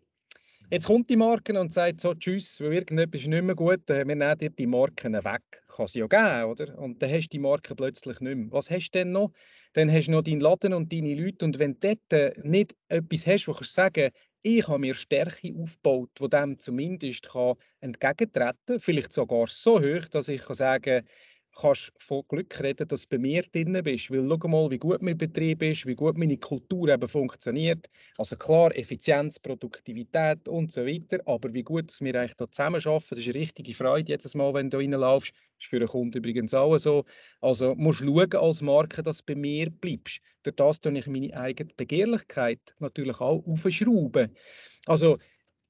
[0.72, 4.08] Jetzt kommt die Marke und sagt so, tschüss, weil irgendetwas ist nicht mehr gut, äh,
[4.08, 5.42] wir nehmen dir die Marken weg.
[5.68, 6.78] Kann sie ja geben, oder?
[6.78, 8.50] Und dann hast du die Marke plötzlich nicht mehr.
[8.52, 9.32] Was hast du denn noch?
[9.74, 12.74] Dann hast du noch deinen Laden und deine Leute und wenn du dort äh, nicht
[12.88, 14.12] etwas hast, wo du sagen
[14.44, 20.08] ich habe mir Stärke aufgebaut, die dem zumindest kann entgegentreten kann, vielleicht sogar so hoch,
[20.10, 21.08] dass ich kann sagen kann,
[21.54, 24.10] kannst von Glück reden, dass du bei mir drin bist.
[24.10, 27.90] Weil schau mal, wie gut mein Betrieb ist, wie gut meine Kultur eben funktioniert.
[28.18, 31.20] Also klar, Effizienz, Produktivität und so weiter.
[31.26, 34.54] Aber wie gut dass wir eigentlich da zusammenarbeiten, das ist eine richtige Freude jedes Mal,
[34.54, 35.32] wenn du reinlaufst.
[35.32, 37.04] Das ist für einen Kunden übrigens auch so.
[37.40, 40.20] Also musst du schauen als Marke, dass du bei mir bleibst.
[40.42, 44.34] Durch das tue ich meine eigene Begehrlichkeit natürlich auch aufschrauben.
[44.86, 45.18] Also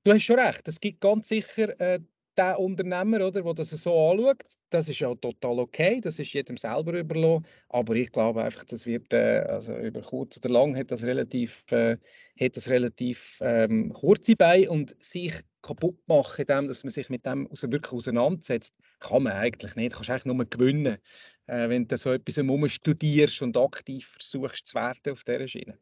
[0.04, 2.00] Du hast schon recht, es gibt ganz sicher äh,
[2.36, 6.56] der Unternehmer, oder, der das so anschaut, das ist ja total okay, das ist jedem
[6.56, 10.90] selber überlassen, aber ich glaube einfach, das wird, äh, also über kurz oder lang hat
[10.90, 11.98] das relativ, äh,
[12.40, 17.26] hat das relativ ähm, kurze Beine und sich kaputt machen, indem dass man sich mit
[17.26, 20.98] dem wirklich auseinandersetzt, kann man eigentlich nicht, du kannst eigentlich nur gewinnen,
[21.46, 25.78] äh, wenn du so etwas um studierst und aktiv versuchst zu werden auf dieser Schiene.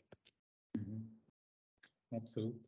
[0.75, 1.21] Mhm.
[2.11, 2.61] Absolut.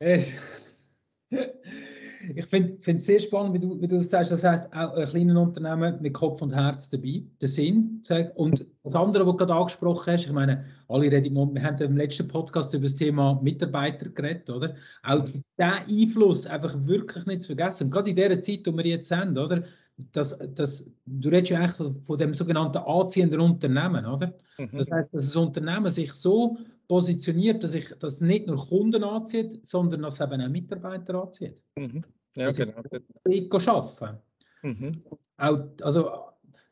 [2.34, 4.32] Ich finde es sehr spannend, wie du, wie du das sagst.
[4.32, 8.02] Das heißt, auch ein kleines Unternehmen mit Kopf und Herz dabei, der Sinn.
[8.34, 11.96] Und das andere, was du gerade angesprochen hast, ich meine, alle reden, wir haben im
[11.96, 14.74] letzten Podcast über das Thema Mitarbeiter geredet, oder?
[15.02, 17.90] Auch diesen Einfluss einfach wirklich nicht zu vergessen.
[17.90, 19.64] Gerade in der Zeit, die wir jetzt haben, oder?
[20.12, 24.34] Das, das, du redest ja eigentlich von dem sogenannten anziehenden Unternehmen, oder?
[24.58, 24.70] Mhm.
[24.72, 29.66] Das heißt, dass das Unternehmen sich so positioniert, dass ich das nicht nur Kunden anzieht,
[29.66, 31.62] sondern dass eben auch Mitarbeiter anzieht.
[31.76, 32.04] Mhm.
[32.34, 32.82] Ja, genau.
[33.24, 34.18] Ich arbeiten.
[34.62, 35.02] Mhm.
[35.36, 36.10] Auch, also,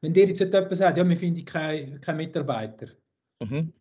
[0.01, 2.88] wenn dir jetzt jemand sagt, ja, wir finden keinen kein Mitarbeiter,
[3.40, 3.72] mhm.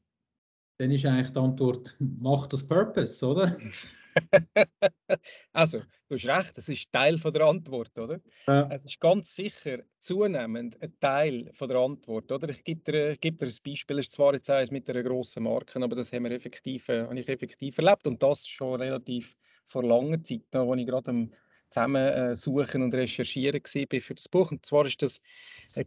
[0.78, 3.56] dann ist eigentlich die Antwort, mach das Purpose, oder?
[5.54, 8.19] also, du hast recht, das ist Teil von der Antwort, oder?
[8.47, 8.69] Ja.
[8.71, 12.50] Es ist ganz sicher zunehmend ein Teil von der Antwort, oder?
[12.50, 15.43] Ich gebe dir, gebe dir ein Beispiel, es ist zwar jetzt eins mit einer grossen
[15.43, 19.38] Marke, aber das haben wir effektiv, äh, habe ich effektiv erlebt und das schon relativ
[19.65, 21.32] vor langer Zeit, wo ich gerade am
[21.71, 24.52] zusammen äh, suchen und recherchieren für das Buch.
[24.52, 25.21] Und zwar ist das äh,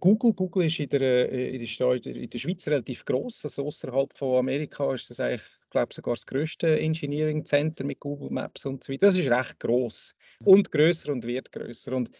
[0.01, 0.33] Google.
[0.33, 3.45] Google ist in der, äh, in der, in der Schweiz relativ groß.
[3.45, 8.01] Also außerhalb von Amerika ist das eigentlich, glaube ich, sogar das größte Engineering Center mit
[8.01, 9.07] Google Maps und so weiter.
[9.07, 10.15] Das ist recht groß
[10.47, 11.93] und größer und wird größer.
[11.93, 12.11] Und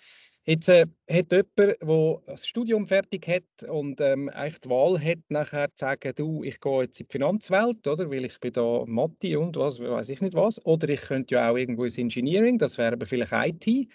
[0.47, 5.21] Jetzt äh, hat jemand, der das Studium fertig hat und ähm, eigentlich die Wahl hat,
[5.31, 8.85] nachher zu sagen, du, ich gehe jetzt in die Finanzwelt, oder, weil ich bin da
[8.87, 10.63] Mathe und was, weiß ich nicht was.
[10.67, 13.89] Oder ich könnte ja auch irgendwo ins Engineering, das wäre aber vielleicht IT.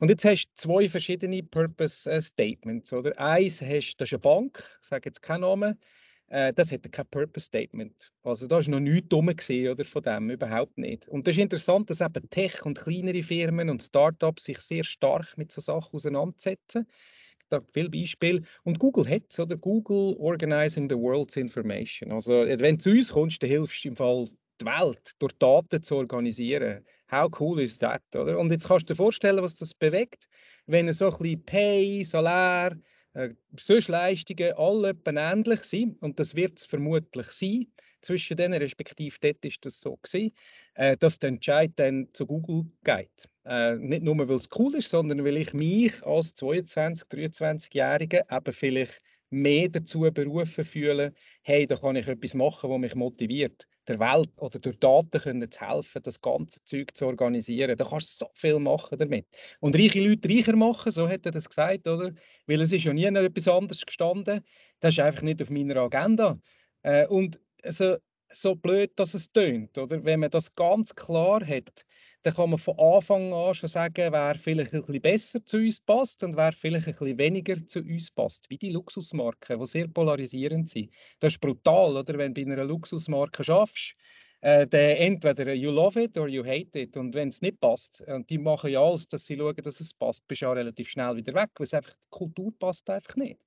[0.00, 2.92] Und jetzt hast du zwei verschiedene Purpose äh.
[2.92, 3.16] Oder?
[3.20, 5.78] Eins hast, das ist eine Bank, ich sage jetzt keinen Namen,
[6.32, 8.10] äh, das hat kein Purpose Statement.
[8.22, 11.06] Also da ist noch nichts dumm gesehen oder von dem überhaupt nicht.
[11.08, 15.36] Und das ist interessant, dass eben Tech und kleinere Firmen und Startups sich sehr stark
[15.36, 16.86] mit so Sachen auseinandersetzen.
[17.50, 18.42] Da viele Beispiele.
[18.64, 19.58] Und Google hat es, oder?
[19.58, 22.10] Google Organizing the World's Information.
[22.12, 25.82] Also wenn du zu uns kommst, dann hilfst du im Fall die Welt durch Daten
[25.82, 26.82] zu organisieren.
[27.10, 28.38] How cool is that, oder?
[28.38, 30.28] Und jetzt kannst du dir vorstellen, was das bewegt,
[30.64, 32.74] wenn so ein bisschen Pay, Salär,
[33.14, 37.66] äh, sonst Leistungen alle ähnlich sind und das wird es vermutlich sein.
[38.00, 40.32] Zwischen denen, respektive dort ist das so gewesen,
[40.74, 43.28] äh, dass der Entscheid dann zu Google geht.
[43.44, 48.52] Äh, nicht nur, weil es cool ist, sondern weil ich mich als 22-, 23-Jähriger eben
[48.52, 53.98] vielleicht mehr dazu berufen fühle, hey, da kann ich etwas machen, was mich motiviert der
[53.98, 57.76] Welt oder durch Daten können zu helfen, das ganze Zeug zu organisieren.
[57.76, 59.26] Da kannst du so viel machen damit.
[59.60, 62.12] Und reiche Leute reicher machen, so hat er das gesagt, oder?
[62.46, 64.42] Weil es ist ja nie noch etwas anderes gestanden.
[64.80, 66.38] Das ist einfach nicht auf meiner Agenda.
[66.82, 67.96] Äh, und also,
[68.34, 70.04] so blöd, dass es tönt, oder?
[70.04, 71.84] Wenn man das ganz klar hat,
[72.22, 75.80] dann kann man von Anfang an schon sagen, wer vielleicht ein bisschen besser zu uns
[75.80, 78.48] passt und wer vielleicht ein bisschen weniger zu uns passt.
[78.48, 80.90] Wie die Luxusmarken, die sehr polarisierend sind.
[81.20, 82.16] Das ist brutal, oder?
[82.18, 83.96] Wenn du bei einer Luxusmarke schaffst,
[84.40, 86.96] äh, der, entweder you love it or you hate it.
[86.96, 89.94] Und wenn es nicht passt, und die machen ja alles, dass sie schauen, dass es
[89.94, 93.16] passt, bist du ja relativ schnell wieder weg, weil es einfach, die Kultur passt einfach
[93.16, 93.40] nicht.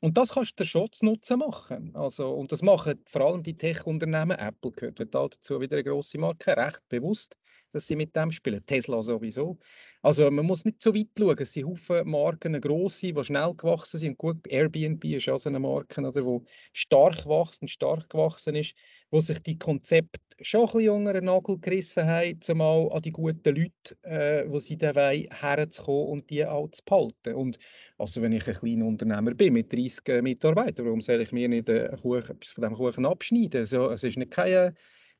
[0.00, 1.94] Und das kannst du schon zu Nutzen machen.
[1.94, 4.36] Also, und das machen vor allem die Tech-Unternehmen.
[4.36, 7.38] Apple gehört dazu wieder eine grosse Marke, recht bewusst,
[7.72, 8.64] dass sie mit dem spielen.
[8.66, 9.58] Tesla sowieso.
[10.02, 11.38] Also man muss nicht so weit schauen.
[11.38, 14.18] Es sind Haufen Marken, grosse, die schnell gewachsen sind.
[14.18, 16.40] Gut, Airbnb ist auch so eine Marke, die
[16.72, 18.74] stark wächst und stark gewachsen ist,
[19.10, 23.12] wo sich die Konzepte schon ein bisschen unter den Nagel gerissen haben, zumal an die
[23.12, 27.34] guten Leute, äh, wo sie dann wollen, herzukommen und die auch zu behalten.
[27.34, 27.58] Und
[27.98, 31.48] also wenn ich ein kleiner Unternehmer bin mit 30 äh, Mitarbeitern, warum soll ich mir
[31.48, 33.60] nicht äh, Kuchen, etwas von diesem Kuchen abschneiden?
[33.60, 34.74] Also, es ist nicht kein,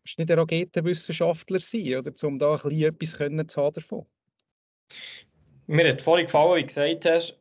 [0.04, 4.06] ist nicht ein Raketenwissenschaftler sein, oder, um da ein bisschen etwas können zu haben davon.
[5.66, 7.38] Mir hat vorhin gefallen, wie du gesagt hast,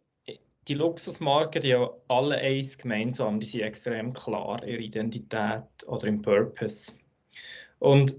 [0.68, 6.08] die Luxusmarken, die haben alle eins gemeinsam, die sind extrem klar in ihrer Identität oder
[6.08, 6.94] im Purpose.
[7.80, 8.18] Und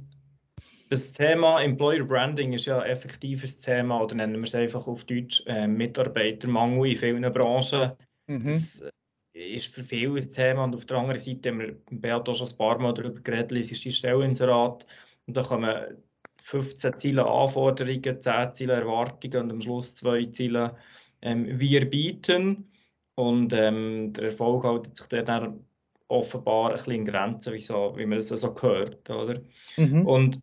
[0.91, 5.43] das Thema Employer Branding ist ja effektives Thema, oder nennen wir es einfach auf Deutsch
[5.47, 7.93] äh, Mitarbeitermangel in vielen Branchen.
[8.27, 8.47] Mhm.
[8.47, 8.91] Das äh,
[9.33, 10.65] ist für viele ein Thema.
[10.65, 13.21] Und auf der anderen Seite haben wir im Beat auch schon ein paar Mal darüber
[13.21, 14.87] geredet, ist die Stellinserat.
[15.27, 15.97] Und da kommen
[16.43, 20.77] 15 Ziele Anforderungen, 10 Ziele Erwartungen und am Schluss zwei Ziele
[21.23, 22.71] ähm, wir bieten.
[23.15, 25.65] Und ähm, der Erfolg hält sich dann
[26.09, 29.09] offenbar ein bisschen in Grenzen, wie, so, wie man das so hört.
[29.09, 29.41] Oder?
[29.77, 30.07] Mhm.
[30.07, 30.41] Und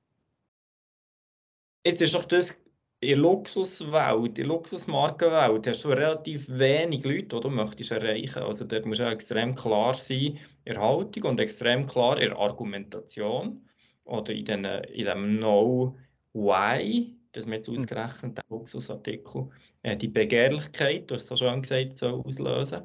[1.83, 2.61] jetzt ist doch das
[3.01, 8.43] in der Luxuswelt, in der Luxusmarkenwelt, hast du relativ wenig Leute, die du möchtest erreichen.
[8.43, 12.37] Also dort muss ja extrem klar sein in der Haltung und extrem klar in der
[12.37, 13.65] Argumentation
[14.03, 17.75] oder in, den, in dem Know-Why, das wir jetzt mhm.
[17.75, 19.49] ausgerechnet, den Luxusartikel,
[19.83, 22.81] äh, die Begehrlichkeit, du hast es so schon gesagt, so auslösen.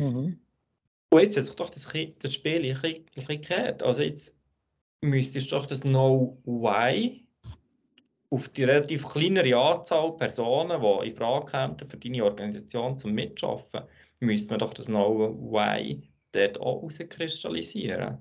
[0.00, 0.40] Mhm.
[1.10, 3.84] Und jetzt hat sich doch das, das Spiel ein bisschen, ein bisschen gekehrt.
[3.84, 4.36] Also jetzt
[5.00, 7.23] müsstest du doch das Know-Why
[8.30, 13.82] auf die relativ kleinere Anzahl Personen, die in Frage kämen für deine Organisation zum Mitschaffen,
[14.20, 18.18] müsste man doch das Know-Why dort auch herauskristallisieren.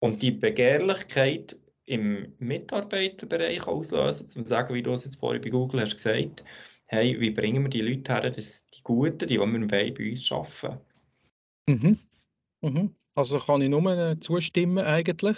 [0.00, 5.82] Und die Begehrlichkeit im Mitarbeiterbereich auslösen, zum sagen, wie du es jetzt vorhin bei Google
[5.82, 6.44] hast gesagt,
[6.86, 10.32] hey, wie bringen wir die Leute her, dass die Guten, die, die wir bei uns
[10.32, 10.80] arbeiten.
[11.66, 11.98] Mhm.
[12.62, 12.94] Mhm.
[13.14, 15.36] Also kann ich nur zustimmen eigentlich.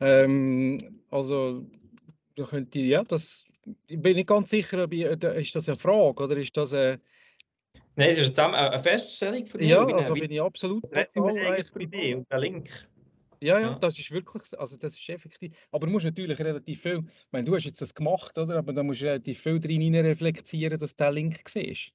[0.00, 0.78] Ähm,
[1.10, 1.66] also
[2.40, 3.44] da könnte ich, ja, das
[3.88, 7.00] bin nicht ganz sicher, ob ich, ist das eine Frage oder ist das eine
[7.96, 9.68] Nein, es ist zusammen eine Feststellung von dir.
[9.68, 12.88] Ja, also bin ich absolut total eigentlich bei dir und der Link.
[13.42, 15.52] Ja, ja, das ist wirklich, also das ist effektiv.
[15.70, 18.58] Aber du musst natürlich relativ viel, ich meine, du hast jetzt das gemacht, oder?
[18.58, 21.92] Aber da musst du relativ viel drin reflektieren, dass der Link siehst.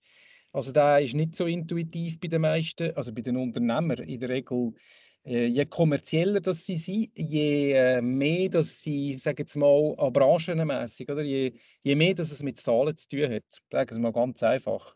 [0.51, 4.29] Also der ist nicht so intuitiv bei den meisten, also bei den Unternehmern in der
[4.29, 4.73] Regel.
[5.25, 10.13] Äh, je kommerzieller das sie sind, je äh, mehr dass sie, sage jetzt mal, an
[10.13, 13.43] branchenmässig, oder je, je mehr dass es mit Zahlen zu tun hat.
[13.71, 14.95] Sagen wir mal ganz einfach.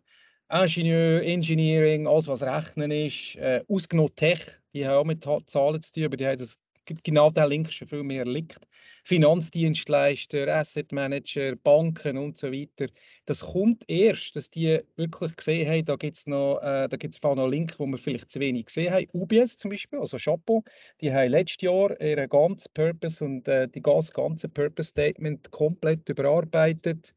[0.52, 5.94] Ingenieur, Engineering, alles was Rechnen ist, äh, ausgenommen Tech, die haben auch mit Zahlen zu
[5.94, 6.60] tun, aber die haben das
[7.04, 8.60] genau der Link schon viel mehr liegt.
[9.04, 12.92] Finanzdienstleister, Asset Manager, Banken und so weiter.
[13.26, 17.22] Das kommt erst, dass die wirklich gesehen haben, da gibt es noch, äh, da gibt's
[17.22, 19.08] noch Link, wo wir vielleicht zu wenig gesehen haben.
[19.14, 20.64] UBS zum Beispiel, also Chapeau,
[21.02, 27.14] die haben letztes Jahr ihren ganzen Purpose und äh, die ganze Purpose Statement komplett überarbeitet.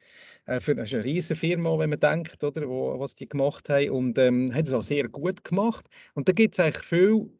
[0.46, 3.68] Äh, für, das ist eine riesige Firma, wenn man denkt, oder, wo, was die gemacht
[3.68, 5.86] haben und ähm, haben es auch sehr gut gemacht.
[6.14, 7.30] Und da gibt es eigentlich viel,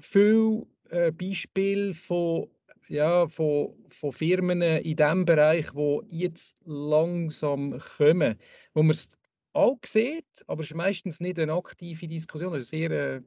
[0.00, 2.48] viel äh, Beispiel von,
[2.88, 8.38] ja, von, von Firmen in diesem Bereich, die jetzt langsam kommen,
[8.74, 9.18] wo man es
[9.54, 13.20] auch sieht, aber es ist meistens nicht eine aktive Diskussion, es ist sehr, äh,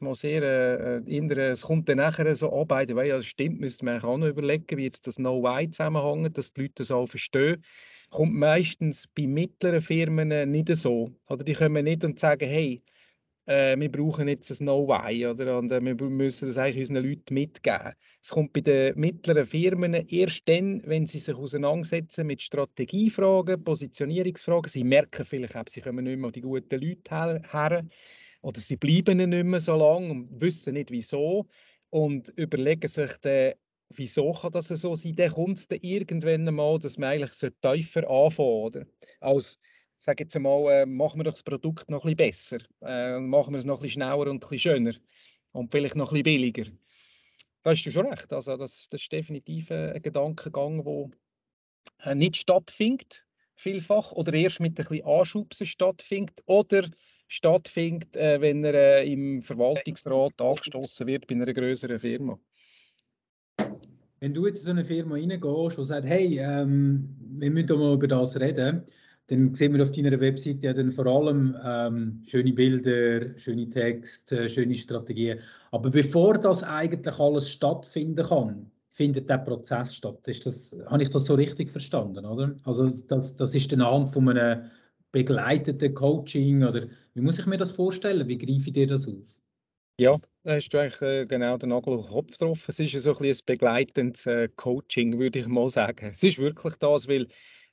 [0.00, 3.60] mal sehr, äh, in der, es kommt dann nachher so an, bei weil ja, stimmt,
[3.60, 7.06] müsste man auch noch überlegen, wie jetzt das No-Why zusammenhängt, dass die Leute das auch
[7.06, 7.64] verstehen.
[8.10, 11.12] Kommt meistens bei mittleren Firmen nicht so.
[11.28, 12.82] Oder die kommen nicht und sagen, hey,
[13.46, 17.34] äh, wir brauchen jetzt ein No-Why oder und äh, wir müssen das eigentlich unseren Leuten
[17.34, 17.92] mitgeben.
[18.22, 24.68] Es kommt bei den mittleren Firmen erst dann, wenn sie sich auseinandersetzen mit Strategiefragen, Positionierungsfragen.
[24.68, 27.86] Sie merken vielleicht, ob sie kommen nicht mehr an die guten Leute her, her
[28.42, 31.46] oder sie bleiben nicht mehr so lange und wissen nicht wieso
[31.90, 33.54] und überlegen sich dann,
[33.90, 38.10] wieso kann das so sein, dann kommt es dann irgendwann mal, dass man eigentlich tiefer
[38.10, 38.86] anfangen sollte.
[39.20, 39.58] Als
[40.06, 43.52] sage jetzt einmal, äh, machen wir doch das Produkt noch ein bisschen besser, äh, machen
[43.52, 44.94] wir es noch ein schneller und ein schöner
[45.52, 46.66] und vielleicht noch ein billiger.
[47.62, 48.32] Da hast du schon recht.
[48.32, 54.72] Also das, das ist definitiv ein Gedankengang, der äh, nicht stattfindet, vielfach, oder erst mit
[54.72, 56.88] ein bisschen Anschubsen stattfindet, oder
[57.26, 62.38] stattfindet, äh, wenn er äh, im Verwaltungsrat angestoßen wird bei einer größeren Firma.
[64.20, 67.94] wenn du jetzt in so eine Firma reingehst und sagst, hey, ähm, wir müssen mal
[67.94, 68.84] über das reden,
[69.28, 74.48] dann sehen wir auf deiner Webseite ja dann vor allem ähm, schöne Bilder, schöne Texte,
[74.48, 75.40] schöne Strategien.
[75.72, 80.26] Aber bevor das eigentlich alles stattfinden kann, findet der Prozess statt.
[80.28, 82.56] Ist das, habe ich das so richtig verstanden, oder?
[82.64, 84.70] Also das, das ist anhand von einem
[85.12, 88.28] begleiteten Coaching oder wie muss ich mir das vorstellen?
[88.28, 89.40] Wie greife ich dir das auf?
[89.98, 92.64] Ja, da hast du eigentlich äh, genau den Nagel auf den Kopf getroffen.
[92.68, 96.10] Es ist so ein, ein begleitendes äh, Coaching, würde ich mal sagen.
[96.12, 97.28] Es ist wirklich das, weil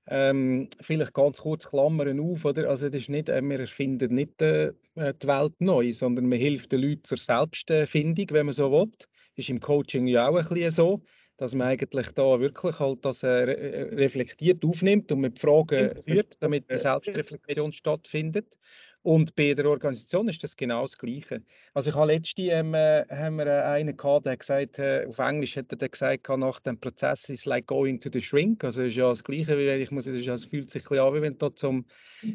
[0.07, 2.69] ähm, vielleicht ganz kurz Klammern auf, oder?
[2.69, 6.39] Also das ist nicht, äh, wir erfinden nicht äh, äh, die Welt neu, sondern man
[6.39, 8.91] hilft den Leuten zur Selbstfindung, wenn man so will.
[9.35, 11.03] Ist im Coaching ja auch ein bisschen so,
[11.37, 16.69] dass man eigentlich da wirklich halt das äh, reflektiert aufnimmt und mit Fragen führt, damit
[16.69, 18.57] die Selbstreflexion stattfindet.
[19.03, 21.43] Und bei der Organisation ist das genau das Gleiche.
[21.73, 25.19] Also ich habe letzte ähm, äh, haben wir äh, einen gehabt, der gesagt, äh, auf
[25.19, 28.63] Englisch hat er gesagt, nach dem Prozess ist like going to the shrink.
[28.63, 31.37] Also ist ja das Gleiche, wie ich muss, es fühlt sich ein an, wie wenn
[31.37, 31.85] du zum,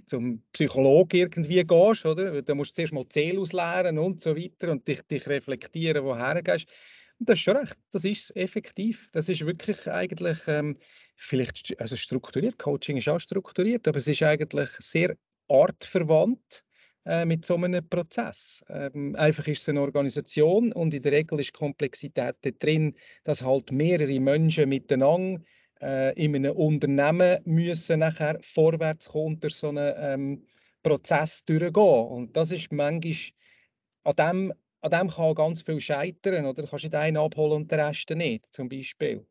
[0.06, 2.42] zum Psychologen irgendwie gehst, oder?
[2.42, 6.34] Da musst du zuerst mal die Seele und so weiter und dich, dich reflektieren, woher
[6.34, 6.68] du gehst.
[7.18, 9.08] Und das ist schon recht, das ist effektiv.
[9.12, 10.76] Das ist wirklich eigentlich, ähm,
[11.16, 15.16] vielleicht, also strukturiert, Coaching ist auch strukturiert, aber es ist eigentlich sehr
[15.48, 16.64] artverwandt
[17.04, 18.62] äh, mit so einem Prozess.
[18.68, 23.72] Ähm, einfach ist es eine Organisation und in der Regel ist Komplexität drin, dass halt
[23.72, 25.40] mehrere Menschen miteinander
[25.80, 30.46] äh, in einem Unternehmen müssen nachher vorwärts kommen durch so einen ähm,
[30.82, 32.06] Prozess durchgehen.
[32.08, 33.14] Und das ist manchmal,
[34.04, 36.46] an dem, an dem kann ganz viel scheitern.
[36.46, 39.26] Oder du kannst nicht einen abholen und den Rest nicht, zum Beispiel.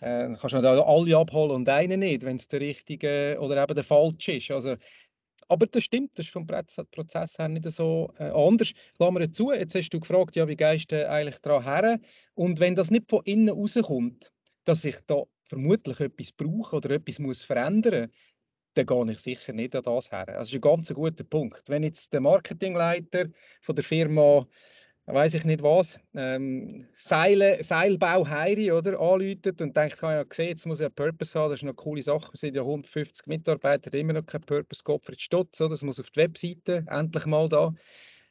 [0.00, 3.74] Äh, du kannst nicht alle abholen und einen nicht, wenn es der richtige oder eben
[3.74, 4.50] der falsche ist.
[4.50, 4.76] Also
[5.48, 8.72] aber das stimmt, das ist vom Prozess her nicht so äh, anders.
[8.96, 12.00] Klammer zu, jetzt hast du gefragt, ja, wie gehst du eigentlich daran her?
[12.34, 14.32] Und wenn das nicht von innen rauskommt,
[14.64, 18.10] dass ich da vermutlich etwas brauche oder etwas muss verändern
[18.76, 20.28] dann gehe ich sicher nicht an das her.
[20.28, 21.68] Also das ist ein ganz guter Punkt.
[21.68, 23.26] Wenn jetzt der Marketingleiter
[23.62, 24.46] von der Firma
[25.06, 30.22] weiß ich nicht was, ähm, Seile, Seilbau Heiri, oder, anläutet und denkt, ich habe ja
[30.24, 32.62] gesehen, jetzt muss ich einen Purpose haben, das ist eine coole Sache, wir sind ja
[32.62, 37.26] 150 Mitarbeiter, immer noch kein Purpose, Gottfried Stutz, oder, das muss auf die Webseite, endlich
[37.26, 37.72] mal da.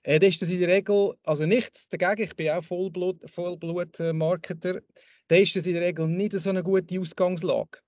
[0.04, 4.84] Äh, das ist das in der Regel, also nichts dagegen, ich bin auch Vollblut-Marketer, Vollblut
[5.28, 7.80] da ist das in der Regel nicht so eine gute Ausgangslage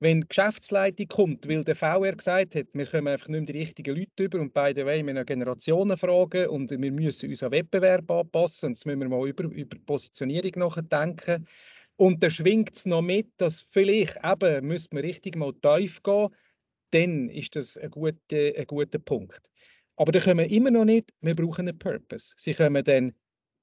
[0.00, 3.58] wenn die Geschäftsleitung kommt, weil der VR gesagt hat, wir kommen einfach nicht mehr die
[3.58, 7.50] richtigen Leute über und by the way, wir haben Generationen fragen und wir müssen unseren
[7.50, 11.46] Wettbewerb anpassen und jetzt müssen wir mal über, über Positionierung nachdenken.
[11.96, 16.28] Und dann schwingt es noch mit, dass vielleicht eben, müsste man richtig mal tief gehen,
[16.92, 19.50] dann ist das ein guter, ein guter Punkt.
[19.96, 22.34] Aber dann können wir immer noch nicht, wir brauchen einen Purpose.
[22.36, 23.14] Sie kommen dann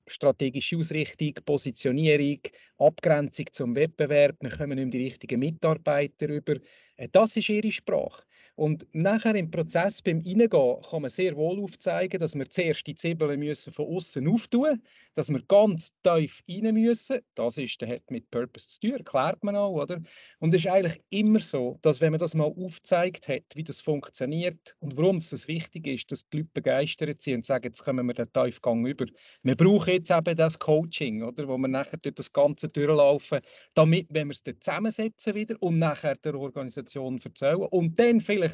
[0.07, 2.39] strategische Ausrichtung, Positionierung,
[2.77, 6.55] Abgrenzung zum Wettbewerb, wir kommen nicht die richtigen Mitarbeiter über.
[6.95, 8.23] Äh, das ist ihre Sprache.
[8.55, 12.95] Und nachher im Prozess beim Reingehen kann man sehr wohl aufzeigen, dass wir zuerst die
[12.95, 14.81] Zwiebeln müssen von außen auftun
[15.15, 17.21] dass wir ganz tief rein müssen.
[17.35, 20.01] Das ist, das hat mit Purpose zu tun, erklärt man auch, oder?
[20.39, 23.79] Und es ist eigentlich immer so, dass wenn man das mal aufgezeigt hat, wie das
[23.79, 27.83] funktioniert und warum es das wichtig ist, dass die Leute begeistert sind und sagen, jetzt
[27.83, 29.05] kommen wir den Tiefgang über.
[29.41, 31.47] Wir brauchen jetzt eben das Coaching, oder?
[31.47, 33.39] Wo wir nachher durch das Ganze durchlaufen,
[33.73, 38.44] damit, wenn wir es dann zusammensetzen wieder und nachher der Organisation erzählen und dann vielleicht,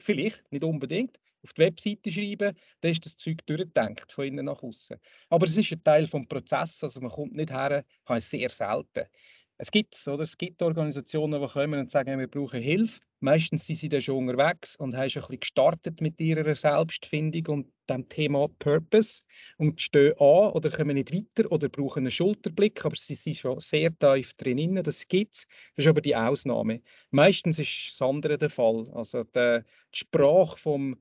[0.00, 4.62] vielleicht, nicht unbedingt, auf die Webseite schreiben, dann ist das Zeug durchgedacht, von innen nach
[4.62, 4.98] außen.
[5.28, 8.50] Aber es ist ein Teil des Prozesses, also man kommt nicht her, habe ich sehr
[8.50, 9.06] selten.
[9.62, 10.22] Es gibt, oder?
[10.22, 12.98] es gibt Organisationen, die kommen und sagen, wir brauchen Hilfe.
[13.18, 17.46] Meistens sind sie dann schon unterwegs und haben schon ein bisschen gestartet mit ihrer Selbstfindung
[17.46, 19.22] und dem Thema Purpose
[19.58, 23.60] und stehen an oder kommen nicht weiter oder brauchen einen Schulterblick, aber sie sind schon
[23.60, 24.80] sehr tief drin.
[24.82, 25.46] Das gibt es.
[25.76, 26.80] Das ist aber die Ausnahme.
[27.10, 28.90] Meistens ist das andere der Fall.
[28.94, 29.60] Also die,
[29.92, 30.96] Sprache vom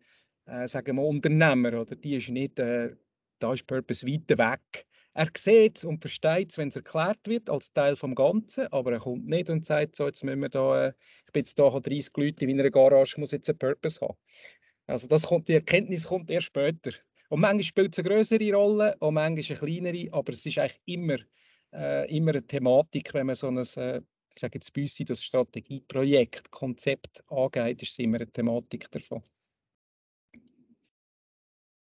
[0.48, 1.96] äh, sagen wir, Unternehmer, oder?
[1.96, 2.94] die ist nicht, äh,
[3.40, 4.86] da ist Purpose weiter weg.
[5.20, 8.94] Er sieht es und versteht es, wenn es erklärt wird, als Teil des Ganzen, aber
[8.94, 10.94] er kommt nicht und sagt, so, jetzt müssen wir da, äh,
[11.26, 14.18] ich bin jetzt habe 30 Leute in einer Garage, muss jetzt einen Purpose haben.
[14.88, 16.92] Also das kommt, die Erkenntnis kommt erst später.
[17.28, 20.80] Und manchmal spielt es eine größere Rolle und manchmal eine kleinere, aber es ist eigentlich
[20.86, 21.18] immer,
[21.74, 26.50] äh, immer eine Thematik, wenn man so ein, äh, ich sage jetzt uns, das Strategieprojekt,
[26.50, 29.22] Konzept angeht, ist es immer eine Thematik davon.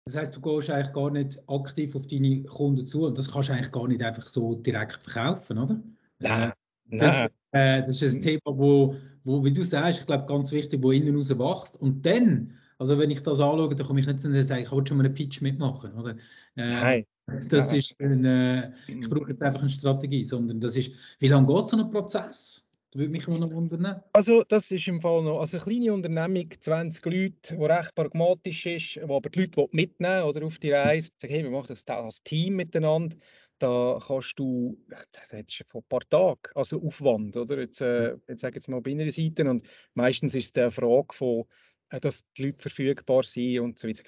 [0.06, 3.48] Das heißt, du gehst eigentlich gar nicht aktiv auf deine Kunden zu und das kannst
[3.48, 5.80] du eigentlich gar nicht einfach so direkt verkaufen, oder?
[6.18, 6.52] Nein.
[6.90, 10.52] Äh, das, äh, das ist ein Thema, wo, wo, wie du sagst, ich glaube, ganz
[10.52, 11.80] wichtig, wo innen raus wächst.
[11.80, 14.62] Und dann, also wenn ich das anschaue, dann komme ich nicht zu dir und sage,
[14.62, 16.16] ich will schon mal einen Pitch mitmachen, oder?
[16.56, 17.06] Äh, Nein.
[17.48, 19.08] Das ist eine, ich mhm.
[19.08, 22.73] brauche jetzt einfach eine Strategie, sondern das ist, wie lange geht so ein Prozess?
[22.94, 24.02] Das würde mich noch wundern.
[24.12, 28.66] Also das ist im Fall noch, also eine kleine Unternehmung, 20 Leute, die recht pragmatisch
[28.66, 31.84] ist, wo aber die Leute mitnehmen oder auf die Reise, sagen, hey, wir machen das
[31.88, 33.16] als Team miteinander,
[33.58, 37.58] da kannst du, das hättest vor ein paar Tagen, also Aufwand, oder?
[37.58, 39.64] Jetzt, äh, jetzt sage ich jetzt mal bei einer Seite und
[39.94, 41.44] meistens ist es eine Frage von,
[41.90, 44.04] äh, dass die Leute verfügbar sind und so weiter,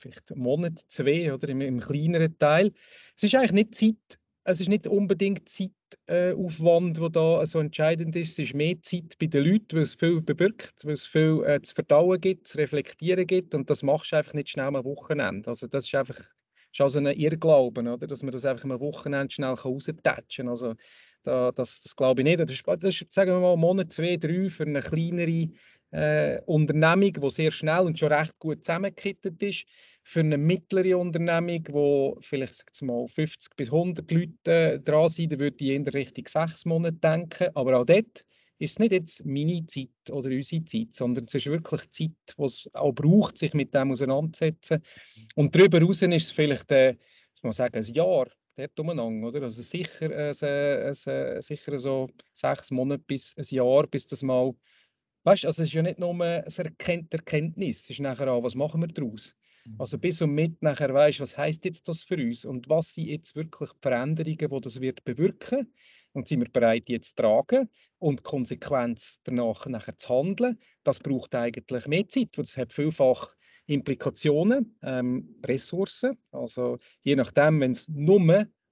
[0.00, 2.72] vielleicht einen Monat, zwei oder im, im kleineren Teil.
[3.16, 8.32] Es ist eigentlich nicht Zeit, es ist nicht unbedingt Zeitaufwand, der da so entscheidend ist.
[8.32, 11.60] Es ist mehr Zeit bei den Leuten, weil es viel bewirkt, weil es viel äh,
[11.62, 15.48] zu verdauen gibt, zu reflektieren gibt und das machst du einfach nicht schnell am Wochenende.
[15.48, 16.20] Also das ist einfach
[16.72, 18.06] ist also ein Irrglauben, oder?
[18.06, 20.48] dass man das einfach am Wochenende schnell raustatchen kann.
[20.48, 20.74] Also,
[21.22, 22.40] da, das, das glaube ich nicht.
[22.40, 25.50] Das ist, das ist, sagen wir mal, Monat, zwei, drei für eine kleinere
[25.90, 29.66] äh, Unternehmung, die sehr schnell und schon recht gut zusammengekittet ist.
[30.04, 35.64] Für eine mittlere Unternehmung, wo vielleicht mal 50 bis 100 Leute dran sind, da würde
[35.64, 37.50] ich in der Richtung sechs Monate denken.
[37.54, 38.24] Aber auch dort
[38.58, 42.42] ist es nicht jetzt meine Zeit oder unsere Zeit, sondern es ist wirklich Zeit, die
[42.42, 44.82] es auch braucht, sich mit dem auseinanderzusetzen.
[45.34, 46.92] Und darüber hinaus ist es vielleicht, äh,
[47.32, 49.42] muss man sagen, ein Jahr dort umeinander, oder?
[49.42, 54.54] Also sicher, äh, äh, äh, sicher so sechs Monate bis ein Jahr, bis das mal,
[55.24, 58.80] weißt, also es ist ja nicht nur eine Erkenntnis, es ist nachher auch, was machen
[58.80, 59.34] wir daraus?
[59.78, 63.06] Also bis und mit nachher weißt, was heißt jetzt das für uns und was sind
[63.06, 65.72] jetzt wirklich die Veränderungen, die das wird bewirken
[66.12, 70.58] und sind wir bereit, jetzt zu tragen und Konsequenz danach nachher zu handeln.
[70.82, 73.34] Das braucht eigentlich mehr Zeit, weil es hat vielfach
[73.66, 76.18] Implikationen, ähm, Ressourcen.
[76.32, 78.20] Also je nachdem, wenn es nur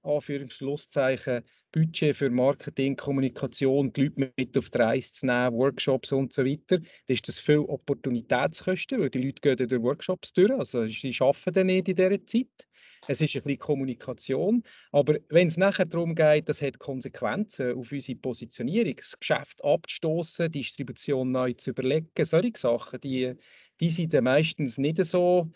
[0.03, 6.33] Anführungsschlusszeichen, Budget für Marketing, Kommunikation, die Leute mit auf die Reise zu nehmen, Workshops und
[6.33, 10.85] so weiter, dann ist das viel Opportunitätskosten, weil die Leute gehen durch Workshops durch, also
[10.85, 12.67] sie arbeiten dann nicht in dieser Zeit.
[13.07, 17.91] Es ist ein bisschen Kommunikation, aber wenn es nachher darum geht, das hat Konsequenzen auf
[17.91, 23.33] unsere Positionierung, das Geschäft abzustoßen, Distribution neu zu überlegen, solche Sachen, die,
[23.79, 25.51] die sind dann meistens nicht so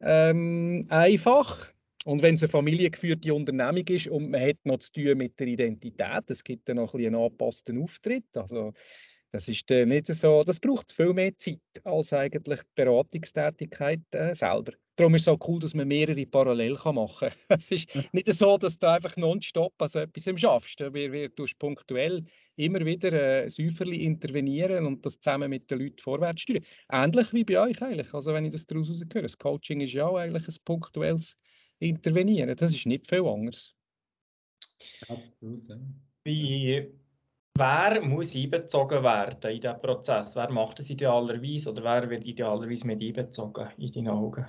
[0.00, 1.72] ähm, einfach.
[2.04, 5.48] Und wenn es eine familiengeführte Unternehmung ist und man hat noch zu tun mit der
[5.48, 8.36] Identität, es gibt dann noch ein einen angepassten Auftritt.
[8.36, 8.72] Also
[9.32, 14.34] das ist dann nicht so, das braucht viel mehr Zeit als eigentlich die Beratungstätigkeit äh,
[14.34, 14.72] selber.
[14.96, 17.58] Darum ist es auch cool, dass man mehrere parallel kann machen kann.
[17.58, 20.80] Es ist nicht so, dass du einfach nonstop also etwas schaffst.
[20.80, 22.24] Du tust punktuell
[22.56, 26.64] immer wieder äh, säuferlich intervenieren und das zusammen mit den Leuten vorwärts steuern.
[26.90, 28.12] Ähnlich wie bei euch eigentlich.
[28.12, 31.36] Also wenn ich das daraus höre, das Coaching ist ja auch eigentlich ein punktuelles
[31.80, 32.56] intervenieren.
[32.56, 33.74] Das ist nicht viel anders.
[35.08, 35.68] Absolut.
[35.68, 35.76] Ja.
[36.24, 36.86] Wie,
[37.54, 40.36] wer muss einbezogen werden in diesen Prozess?
[40.36, 44.46] Wer macht das idealerweise oder wer wird idealerweise mit einbezogen in deinen Augen?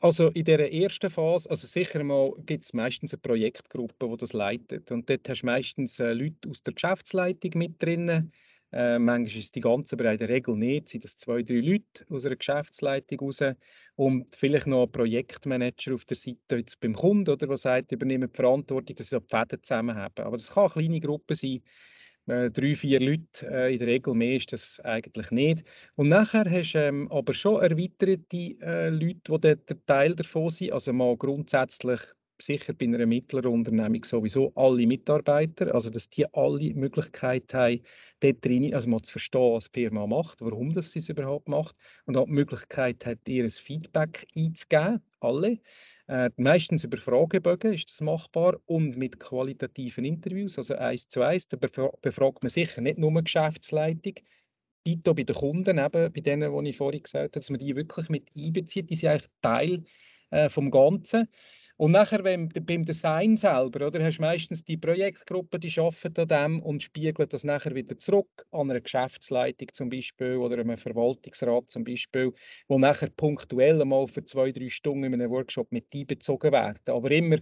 [0.00, 4.32] Also in dieser ersten Phase, also sicher mal gibt es meistens eine Projektgruppe, die das
[4.32, 4.92] leitet.
[4.92, 8.30] Und dort hast du meistens äh, Leute aus der Geschäftsleitung mit drin,
[8.72, 10.88] äh, manchmal ist es die ganze, aber in der Regel nicht.
[10.88, 13.42] Sind das zwei, drei Leute aus einer Geschäftsleitung raus
[13.96, 18.30] und vielleicht noch ein Projektmanager auf der Seite jetzt beim Kunden, oder, der sagt, übernehmen
[18.30, 20.24] die Verantwortung, dass sie die Fäden zusammen haben.
[20.24, 21.62] Aber das kann eine kleine Gruppe sein,
[22.28, 23.46] drei, vier Leute.
[23.50, 25.64] Äh, in der Regel mehr ist das eigentlich nicht.
[25.94, 30.72] Und nachher hast du ähm, aber schon erweiterte äh, Leute, die der Teil davon sind.
[30.72, 32.00] Also mal grundsätzlich
[32.40, 37.82] sicher bei einer mittleren Unternehmung sowieso alle Mitarbeiter, also dass die alle Möglichkeit haben,
[38.20, 41.48] dort drin, also mal zu verstehen, was die Firma macht, warum das sie es überhaupt
[41.48, 41.76] macht
[42.06, 45.58] und auch die Möglichkeit hat, ihr Feedback einzugeben, alle.
[46.06, 51.48] Äh, meistens über Fragebögen ist das machbar und mit qualitativen Interviews, also eins zu eins.
[51.48, 54.14] Da befragt man sicher nicht nur Geschäftsleitung,
[54.86, 57.76] Dito bei den Kunden, eben bei denen, die ich vorhin gesagt habe, dass man die
[57.76, 58.88] wirklich mit einbezieht.
[58.88, 59.84] Die sind eigentlich Teil
[60.30, 61.28] äh, vom Ganzen.
[61.78, 66.28] Und nachher wenn, beim Design selber, oder, hast du meistens die Projektgruppe, die arbeiten an
[66.28, 71.70] dem und spiegeln das nachher wieder zurück an einer Geschäftsleitung zum Beispiel oder einem Verwaltungsrat
[71.70, 72.32] zum Beispiel,
[72.66, 76.80] wo nachher punktuell einmal für zwei, drei Stunden in einem Workshop mit einbezogen werden.
[76.86, 77.36] Aber immer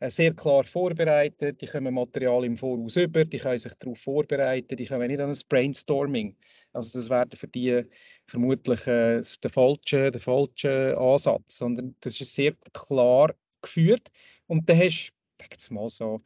[0.00, 4.74] äh, sehr klar vorbereitet, die können Material im Voraus über, die können sich darauf vorbereiten,
[4.74, 6.34] die können nicht an ein Brainstorming.
[6.72, 7.82] Also das wäre für die
[8.26, 14.10] vermutlich äh, der, falsche, der falsche Ansatz, sondern das ist sehr klar geführt.
[14.46, 16.22] Und dann hast du, jetzt mal so,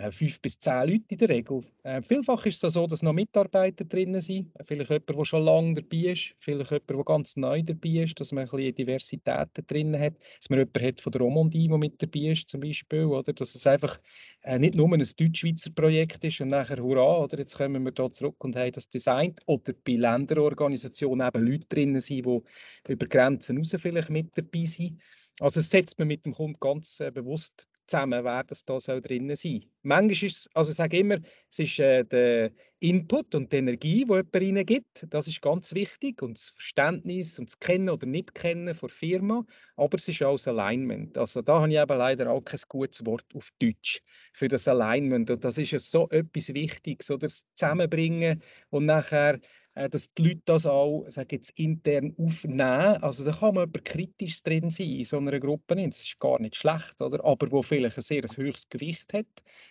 [0.00, 1.60] äh, fünf bis zehn Leute in der Regel.
[1.82, 4.50] Äh, vielfach ist es so, dass noch Mitarbeiter drin sind.
[4.64, 8.32] Vielleicht jemand, der schon lange dabei ist, vielleicht jemand, der ganz neu dabei ist, dass
[8.32, 12.02] man ein bisschen Diversität drin hat, dass man jemanden hat von der Romandie, der mit
[12.02, 13.32] dabei ist zum Beispiel, oder?
[13.32, 14.00] dass es einfach
[14.42, 18.08] äh, nicht nur ein Deutsch-Schweizer Projekt ist und nachher hurra, oder jetzt kommen wir da
[18.10, 22.40] zurück und haben das designt, oder bei Länderorganisationen eben Leute drin sind, die
[22.88, 24.98] über Grenzen raus vielleicht mit dabei sind
[25.40, 29.34] Also setzt man mit dem Kunden ganz äh, bewusst zusammen, wer das da soll drinnen
[29.34, 29.64] sein.
[29.82, 31.18] Manchmal ist es, also ich sage immer,
[31.50, 36.22] es ist äh, der Input und die Energie, die jemand reingibt, das ist ganz wichtig.
[36.22, 39.44] Und das Verständnis und das Kennen oder Nicht-Kennen der Firma,
[39.76, 41.18] aber es ist auch das Alignment.
[41.18, 45.30] Also da habe ich eben leider auch kein gutes Wort auf Deutsch für das Alignment.
[45.30, 47.26] Und das ist ja so etwas Wichtiges, oder?
[47.26, 49.40] Das Zusammenbringen und nachher
[49.74, 52.62] dass die Leute das auch sage jetzt, intern aufnehmen.
[53.02, 55.76] Also da kann man aber kritisch drin sein in so einer Gruppe.
[55.76, 57.24] Das ist gar nicht schlecht, oder?
[57.24, 59.26] aber wo vielleicht ein sehr höchstes Gewicht hat,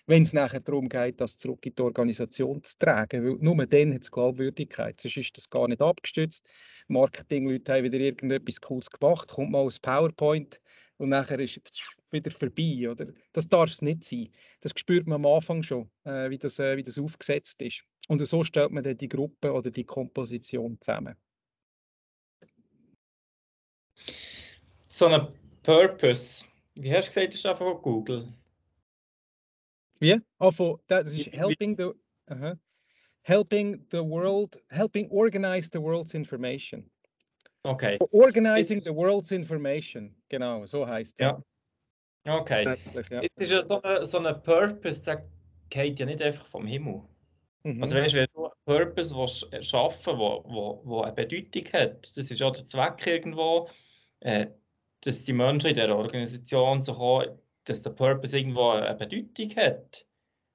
[0.07, 3.23] wenn es nachher darum geht, das zurück in die Organisation zu tragen.
[3.23, 4.99] Weil nur dann hat es Glaubwürdigkeit.
[5.01, 6.45] Sonst ist das gar nicht abgestützt.
[6.87, 10.59] Marketingleute haben wieder irgendetwas Cooles gemacht, kommt mal aus PowerPoint
[10.97, 11.59] und nachher ist
[12.12, 12.89] wieder vorbei.
[12.89, 13.07] Oder?
[13.34, 14.30] Das darf es nicht sein.
[14.62, 17.84] Das spürt man am Anfang schon, äh, wie, das, äh, wie das aufgesetzt ist.
[18.07, 21.16] Und so stellt man dann die Gruppe oder die Komposition zusammen.
[24.88, 25.28] So ein
[25.64, 26.45] Purpose.
[26.76, 28.28] Wie hast du gesagt, das ist einfach von Google?
[29.99, 30.20] Wie?
[30.38, 31.95] Ah, von, das ist helping the, uh
[32.30, 32.57] -huh.
[33.22, 36.89] helping the world, helping organize the world's information.
[37.64, 37.97] Okay.
[38.12, 41.43] Organizing the world's information, genau, so heißt Ja.
[42.26, 42.78] Okay.
[43.09, 43.22] Ja.
[43.22, 45.28] Es ist ja so ein so eine Purpose, der
[45.70, 47.03] geht ja nicht einfach vom Himmel.
[47.63, 47.82] Mhm.
[47.82, 52.15] Also weißt, wenn du einen Purpose willst äh, schaffen wo, wo, wo eine Bedeutung hat,
[52.17, 53.70] das ist ja der Zweck irgendwo,
[54.22, 54.47] äh,
[55.01, 60.05] dass die Menschen in der Organisation so kommen, dass der Purpose irgendwo eine Bedeutung hat,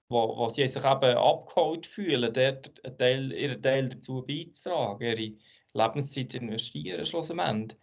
[0.08, 5.36] wo, wo sie sich eben abgeholt fühlen, dort Teil, ihren Teil dazu beizutragen, ihre
[5.74, 7.78] Lebenszeit zu investieren schlussendlich.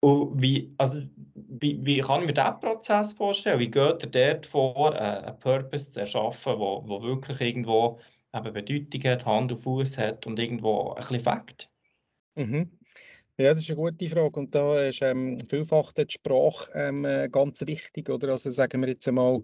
[0.00, 1.02] Und wie, also,
[1.34, 3.58] wie, wie kann ich mir diesen Prozess vorstellen?
[3.58, 7.98] Wie geht er dort vor, äh, einen Purpose zu erschaffen, wo, wo wirklich irgendwo
[8.34, 11.70] eben Bedeutung hat, Hand und Fuß hat und irgendwo ein bisschen Fakt?
[12.34, 12.70] Mhm.
[13.36, 14.40] Ja, das ist eine gute Frage.
[14.40, 18.08] Und da ist ähm, vielfach die Sprache ähm, äh, ganz wichtig.
[18.08, 18.30] Oder?
[18.30, 19.42] Also sagen wir jetzt einmal,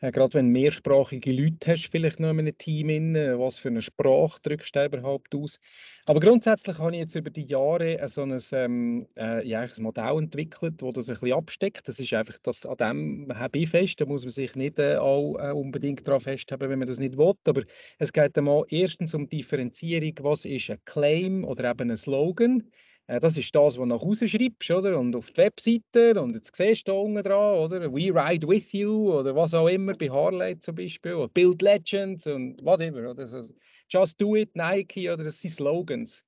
[0.00, 3.68] äh, gerade wenn du mehrsprachige Leute hast, vielleicht noch in einem Team, in, was für
[3.68, 5.58] eine Sprache drückst du überhaupt aus.
[6.06, 9.70] Aber grundsätzlich habe ich jetzt über die Jahre äh, so ein, ähm, äh, ja, ein
[9.82, 11.88] Modell entwickelt, das das ein bisschen absteckt.
[11.88, 14.96] Das ist einfach, das, an dem habe ich fest, da muss man sich nicht äh,
[14.96, 17.34] auch äh, unbedingt daran festhalten, wenn man das nicht will.
[17.44, 17.62] Aber
[17.98, 22.70] es geht einmal erstens um Differenzierung, was ist ein Claim oder eben ein Slogan.
[23.06, 24.98] Äh, Das ist das, was du nach Hause schreibst, oder?
[24.98, 27.92] Und auf die Webseite, und jetzt siehst du da unten dran, oder?
[27.92, 32.26] We ride with you, oder was auch immer, bei Harley zum Beispiel, oder Build Legends
[32.26, 33.26] und whatever, oder?
[33.26, 33.42] So,
[33.88, 36.24] Just do it, Nike, oder das sind Slogans.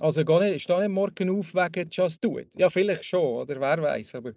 [0.00, 2.48] Also geh nicht, steh nicht morgen auf wegen Just do it.
[2.56, 4.32] Ja, vielleicht schon, oder wer weiß, aber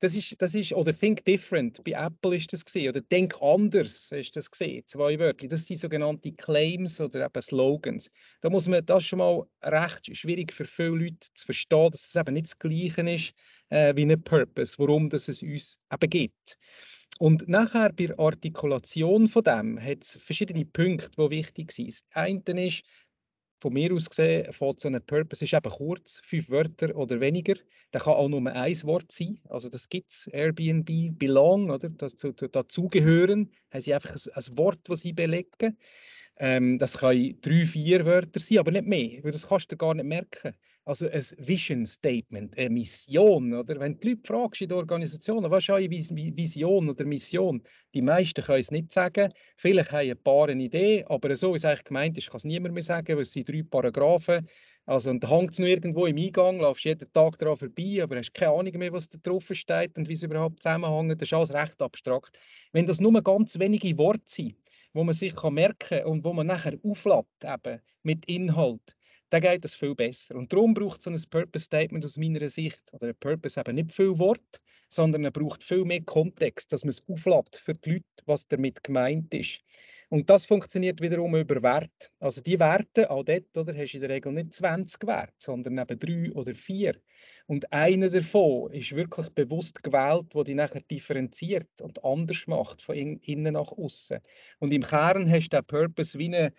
[0.00, 4.12] das ist, das ist, oder Think Different, bei Apple ist das gesehen, oder Denk anders
[4.12, 5.48] ist das gesehen, zwei Wörter.
[5.48, 8.10] Das sind sogenannte Claims oder eben Slogans.
[8.42, 12.16] Da muss man, das schon mal recht schwierig für viele Leute zu verstehen, dass es
[12.16, 13.34] eben nicht das Gleiche ist
[13.70, 16.58] äh, wie ein Purpose, warum das es uns eben gibt.
[17.18, 21.88] Und nachher bei der Artikulation von dem hat es verschiedene Punkte, die wichtig sind.
[21.88, 22.82] Das eine ist,
[23.58, 27.54] von mir aus gesehen, fängt so ein Purpose ist eben kurz, fünf Wörter oder weniger.
[27.92, 29.40] Der kann auch nur ein Wort sein.
[29.48, 31.88] Also das gibt es, Airbnb, Belong, oder?
[31.88, 35.78] Dazu, dazugehören, haben sie einfach ein, ein Wort, das sie belegen.
[36.38, 39.94] Ähm, das können drei, vier Wörter sein, aber nicht mehr, weil das kannst du gar
[39.94, 40.54] nicht merken.
[40.88, 43.80] Also ein Vision Statement, eine Mission, oder?
[43.80, 47.60] Wenn die Leute fragst in der Organisation, was ist eure Vis- Vision oder Mission?
[47.92, 49.32] Die meisten können es nicht sagen.
[49.56, 52.44] Vielleicht haben ein paar eine Idee, aber so wie es eigentlich gemeint ist, kann es
[52.44, 54.48] niemand mehr sagen, weil es sind drei Paragraphen.
[54.84, 58.32] Also, und hängt es noch irgendwo im Eingang, laufst jeden Tag daran vorbei, aber hast
[58.32, 61.20] keine Ahnung mehr, was da drauf steht und wie es überhaupt zusammenhängt.
[61.20, 62.38] Das ist alles recht abstrakt.
[62.70, 64.54] Wenn das nur ganz wenige Worte sind,
[64.92, 68.96] wo man sich kann merken kann und wo man nachher auflädt eben mit Inhalt,
[69.30, 70.36] dann geht das viel besser.
[70.36, 73.92] Und darum braucht so ein Purpose Statement aus meiner Sicht, oder ein Purpose eben nicht
[73.92, 78.04] viel Wort, sondern er braucht viel mehr Kontext, dass man es auflädt für die Leute,
[78.26, 79.62] was damit gemeint ist.
[80.08, 82.12] Und das funktioniert wiederum über Wert.
[82.20, 85.78] Also die Werte, auch dort, oder, hast du in der Regel nicht 20 Werte, sondern
[85.78, 86.94] eben drei oder vier.
[87.46, 92.94] Und einer davon ist wirklich bewusst gewählt, wo die nachher differenziert und anders macht, von
[92.94, 94.20] in, innen nach außen.
[94.60, 96.52] Und im Kern hast du den Purpose wie eine,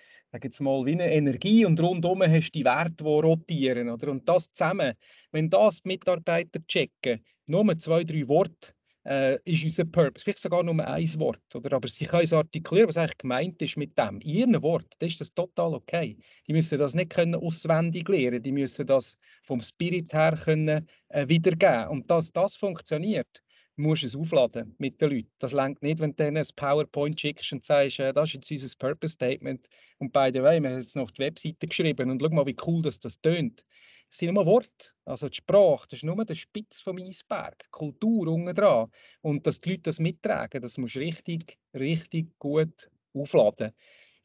[0.43, 3.89] jetzt mal, wie eine Energie und rundum hast du die Werte, die rotieren.
[3.89, 4.11] Oder?
[4.11, 4.93] Und das zusammen,
[5.31, 8.73] wenn das die Mitarbeiter checken, nur zwei, drei Worte,
[9.07, 10.23] äh, ist unser Purpose.
[10.23, 11.55] Vielleicht sogar nur ein Wort.
[11.55, 11.75] Oder?
[11.75, 14.19] Aber sie können es artikulieren, was eigentlich gemeint ist mit dem.
[14.19, 16.17] In ihrem Wort, dann ist das total okay.
[16.47, 21.27] Die müssen das nicht können auswendig lernen, die müssen das vom Spirit her können, äh,
[21.27, 21.87] wiedergeben.
[21.87, 23.41] Und dass das funktioniert,
[23.77, 25.31] musst du es aufladen mit den Leuten.
[25.39, 28.51] Das längt nicht, wenn du denen ein PowerPoint schickst und sagst, äh, das ist jetzt
[28.51, 29.67] unser Purpose Statement
[29.99, 32.45] und by the way, wir haben es noch auf die Webseite geschrieben und schau mal,
[32.45, 33.63] wie cool das, das tönt.
[34.09, 34.91] Es sind nur Worte.
[35.05, 37.69] Also die Sprache, das ist nur der Spitz vom Eisberg.
[37.71, 38.91] Kultur unten dran.
[39.21, 43.73] Und dass die Leute das mittragen, das muss richtig, richtig gut aufladen.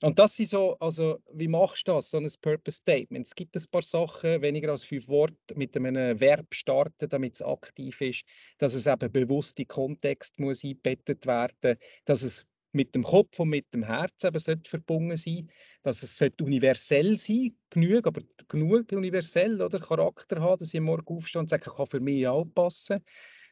[0.03, 3.25] Und das sind so, also wie machst du das, so ein Purpose Statement?
[3.25, 7.43] Es gibt ein paar Sachen, weniger als fünf Worte, mit einem Verb starten, damit es
[7.43, 8.25] aktiv ist,
[8.59, 13.51] dass es eben bewusst in Kontext muss eingebettet werden, dass es mit dem Kopf und
[13.51, 15.51] mit dem Herz eben sollte verbunden sein,
[15.83, 21.41] dass es universell sein, genug, aber genug universell oder Charakter haben, dass ich morgen aufstehe
[21.41, 23.01] und sage, ich kann für mich auch passen,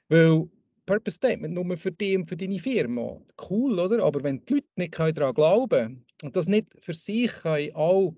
[0.08, 0.48] weil
[0.86, 4.02] Purpose Statement nur für dich und für deine Firma, cool, oder?
[4.02, 8.16] Aber wenn die Leute nicht daran glauben und das nicht für sich auch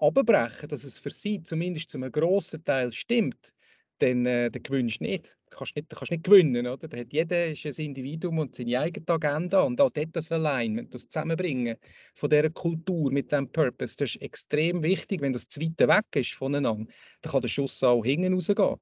[0.00, 3.54] abbrechen, dass es für sie zumindest zu einem grossen Teil stimmt,
[4.02, 5.36] dann, äh, dann gewinnst du nicht.
[5.50, 6.66] Du kannst nicht, du kannst nicht gewinnen.
[6.66, 6.88] Oder?
[6.88, 9.62] Da hat jeder ist ein Individuum und seine eigene Agenda.
[9.62, 11.76] Und auch dort das allein, das Zusammenbringen
[12.14, 15.20] von dieser Kultur mit diesem Purpose, das ist extrem wichtig.
[15.20, 16.90] Wenn das zu weit weg ist voneinander,
[17.22, 18.76] dann kann der Schuss auch hinten rausgehen.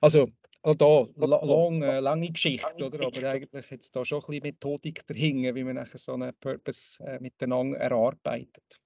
[0.00, 0.28] Also,
[0.62, 3.06] auch da, lang, äh, lange Geschichte, oder?
[3.06, 7.04] aber eigentlich es da schon ein bisschen Methodik dahinter, wie man nachher so einen Purpose
[7.04, 8.80] äh, miteinander erarbeitet.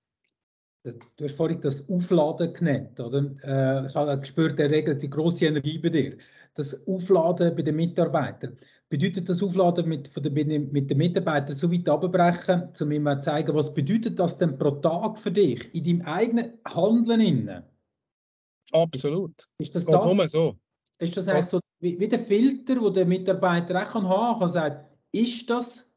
[1.17, 3.31] Du hast vorhin das Aufladen genannt, oder?
[3.43, 6.17] Äh, ich habe gespürt, der regelt die große Energie bei dir.
[6.55, 8.57] Das Aufladen bei den Mitarbeitern.
[8.89, 13.21] Bedeutet das Aufladen mit, von den, mit den Mitarbeitern so weit abbrechen, um ihm zu
[13.21, 17.21] zeigen, was bedeutet das denn pro Tag für dich in deinem eigenen Handeln?
[17.21, 17.63] Innen?
[18.73, 19.49] Absolut.
[19.59, 20.33] Ist das das?
[20.33, 20.57] so.
[20.99, 24.49] Ist das eigentlich so wie, wie der Filter, den der Mitarbeiter auch kann haben kann,
[24.49, 25.97] sagen, ist das,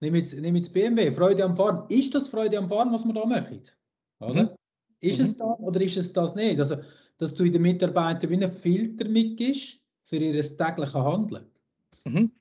[0.00, 3.12] nehmen jetzt, nehmen jetzt BMW, Freude am Fahren, ist das Freude am Fahren, was wir
[3.12, 3.62] da machen?
[4.24, 4.42] Oder?
[4.44, 4.50] Mhm.
[5.00, 5.24] Ist mhm.
[5.24, 6.58] es das oder ist es das nicht?
[6.58, 6.76] Also,
[7.18, 11.46] dass du in den Mitarbeitern wie einen Filter mitgibst für ihr tägliches Handeln.
[12.04, 12.32] Mhm.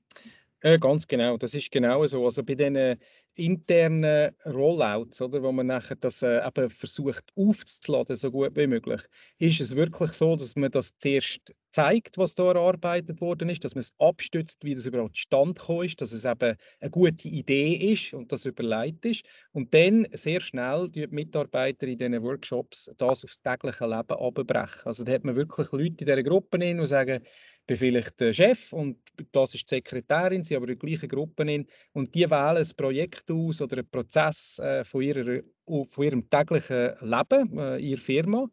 [0.61, 2.23] Äh, ganz genau, das ist genau so.
[2.23, 2.97] Also bei diesen
[3.35, 9.01] internen Rollouts, oder, wo man nachher das äh, eben versucht aufzuladen, so gut wie möglich,
[9.39, 13.75] ist es wirklich so, dass man das zuerst zeigt, was da erarbeitet worden ist, dass
[13.75, 18.13] man es abstützt, wie das überhaupt gekommen ist, dass es eben eine gute Idee ist
[18.13, 19.25] und das überlegt ist.
[19.51, 24.81] Und dann sehr schnell die Mitarbeiter in diesen Workshops das aufs tägliche Leben abbrechen.
[24.85, 27.23] Also da hat man wirklich Leute in dieser Gruppe, die sagen,
[27.65, 28.97] bin vielleicht der Chef und
[29.31, 32.71] das ist die Sekretärin, sie aber in der gleichen Gruppe in, und die wählen ein
[32.75, 38.47] Projekt aus oder einen Prozess äh, von, ihrer, von ihrem täglichen Leben, äh, ihrer Firma,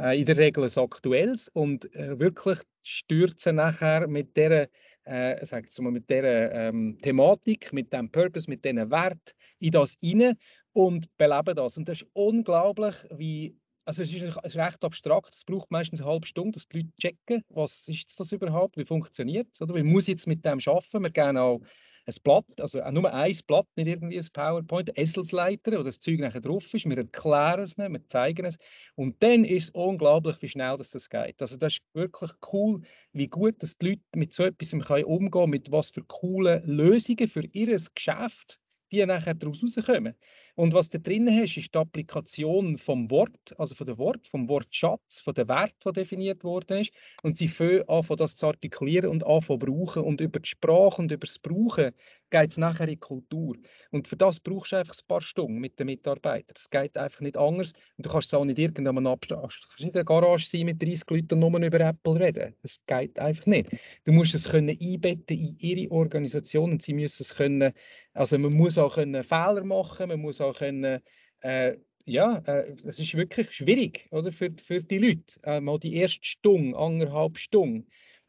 [0.00, 4.68] äh, in der Regel ein aktuelles und äh, wirklich stürzen nachher mit dieser
[5.04, 9.96] äh, sagt mal, mit dieser ähm, Thematik, mit dem Purpose, mit diesen Wert in das
[10.02, 10.36] rein
[10.72, 11.76] und beleben das.
[11.76, 16.00] Und das ist unglaublich, wie also es ist, es ist recht abstrakt, es braucht meistens
[16.00, 19.74] eine halbe Stunde, dass die Leute checken, was ist das überhaupt, wie funktioniert es, oder?
[19.74, 21.60] Wie muss ich jetzt mit dem arbeiten, wir gehen auch
[22.06, 26.00] ein Blatt, also auch nur ein Blatt, nicht irgendwie ein PowerPoint, ein Esselsleiter, wo das
[26.00, 26.84] Zeug nachher drauf ist.
[26.84, 28.58] Wir erklären es nicht, wir zeigen es.
[28.94, 31.40] Und dann ist es unglaublich, wie schnell das, das geht.
[31.40, 32.82] Also das ist wirklich cool,
[33.12, 37.28] wie gut dass die Leute mit so etwas umgehen können, mit was für coole Lösungen
[37.28, 38.60] für ihr Geschäft
[38.94, 40.14] die nachher daraus rauskommen.
[40.56, 44.48] Und was da drin hast, ist die Applikation vom Wort, also von dem Wort, vom
[44.48, 46.92] Wortschatz, von dem Wert, der definiert worden ist.
[47.22, 50.04] Und sie fangen an, das zu artikulieren und an zu brauchen.
[50.04, 51.92] Und über die Sprache und über das Brauchen
[52.30, 53.56] geht es nachher in die Kultur.
[53.90, 56.54] Und für das brauchst du einfach ein paar Stunden mit den Mitarbeitern.
[56.54, 57.72] Das geht einfach nicht anders.
[57.96, 59.42] Und du kannst es auch nicht irgendwann abstellen.
[59.42, 62.54] Du kannst nicht in der Garage sein mit 30 Leuten und nur über Apple reden.
[62.62, 63.70] Das geht einfach nicht.
[64.04, 67.72] Du musst es können einbetten in ihre Organisation und sie müssen es können,
[68.12, 71.00] also man muss auch können Fehler machen, man muss auch können,
[71.40, 71.76] äh,
[72.06, 75.40] ja, äh, das ist wirklich schwierig oder, für, für die Leute.
[75.42, 77.86] Äh, mal die erste Stunde, anderthalb Stunden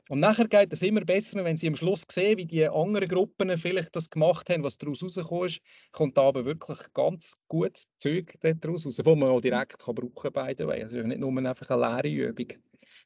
[0.08, 3.58] und nachher geht es immer besser, wenn sie am Schluss sehen, wie die anderen Gruppen
[3.58, 5.62] vielleicht das gemacht haben, was daraus rausgekommen ist,
[5.92, 10.70] kommt aber wirklich ganz gutes Zeug daraus raus, das man auch direkt kann brauchen kann.
[10.70, 12.54] Also nicht nur einfach eine leere Übung.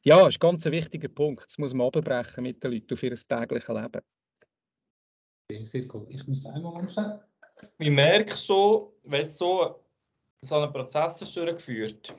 [0.03, 1.45] Ja, das ist ein ganz wichtiger Punkt.
[1.45, 4.01] Das muss man abbrechen mit den Leuten auf ihr tägliches Leben.
[5.65, 6.05] Sehr cool.
[6.09, 7.19] Ich muss einmal anschauen.
[7.77, 9.83] Wie merkst du, wenn so,
[10.41, 12.13] so einen Prozess hast durchgeführt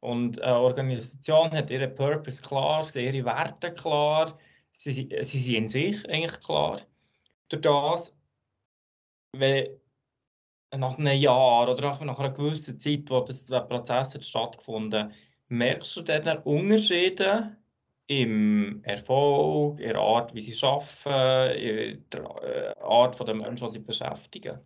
[0.00, 4.38] und eine Organisation hat ihren Purpose klar, ihre Werte klar,
[4.72, 6.82] sie, sie sind in sich eigentlich klar.
[7.48, 8.18] Durch das,
[9.32, 9.80] wenn
[10.74, 15.12] nach einem Jahr oder nach einer gewissen Zeit, wo das, der Prozess hat stattgefunden
[15.48, 17.56] merkst du dann Unterschiede
[18.06, 23.72] im Erfolg, in der Art, wie sie arbeiten, in der äh, Art der Menschen, die
[23.72, 24.60] sie beschäftigen?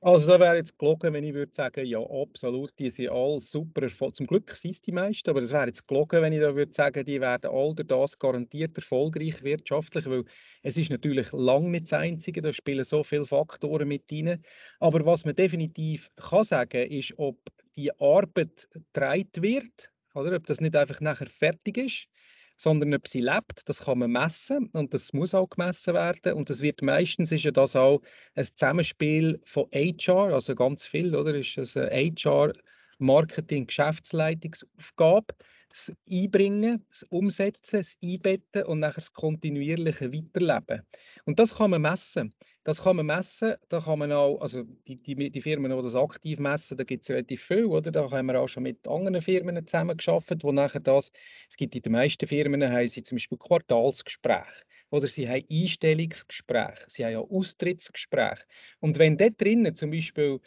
[0.00, 3.82] Also da wäre jetzt gelogen, wenn ich würde sagen, ja absolut, die sind alle super
[3.82, 4.14] erfolgreich.
[4.14, 6.72] Zum Glück sind es die meisten, aber es wäre jetzt gelogen, wenn ich da würde
[6.72, 10.22] sagen, die werden all das garantiert erfolgreich wirtschaftlich, weil
[10.62, 14.40] es ist natürlich lang nicht das Einzige, da spielen so viele Faktoren mit rein.
[14.78, 17.36] Aber was man definitiv kann sagen, ist, ob
[17.74, 20.36] die Arbeit getragen wird, oder?
[20.36, 22.08] Ob das nicht einfach nachher fertig ist,
[22.56, 26.34] sondern ob sie lebt, das kann man messen und das muss auch gemessen werden.
[26.34, 28.02] Und das wird meistens ist ja das auch
[28.34, 31.34] ein Zusammenspiel von HR, also ganz viel, oder?
[31.34, 32.52] Ist es HR
[32.98, 35.34] Marketing Geschäftsleitungsaufgabe
[35.78, 40.82] das Einbringen, das Umsetzen, das Einbetten und nachher das kontinuierliche Weiterleben.
[41.24, 42.34] Und das kann man messen.
[42.64, 45.96] Das kann man messen, da kann man auch, also die, die, die Firmen, die das
[45.96, 47.90] aktiv messen, da gibt es relativ viel, oder?
[47.90, 51.10] Da haben wir auch schon mit anderen Firmen zusammengearbeitet, wo nachher das,
[51.48, 56.84] es gibt in den meisten Firmen, haben sie zum Beispiel Quartalsgespräche oder sie haben Einstellungsgespräche,
[56.88, 58.44] sie haben auch Austrittsgespräche.
[58.80, 60.40] Und wenn dort drinnen zum Beispiel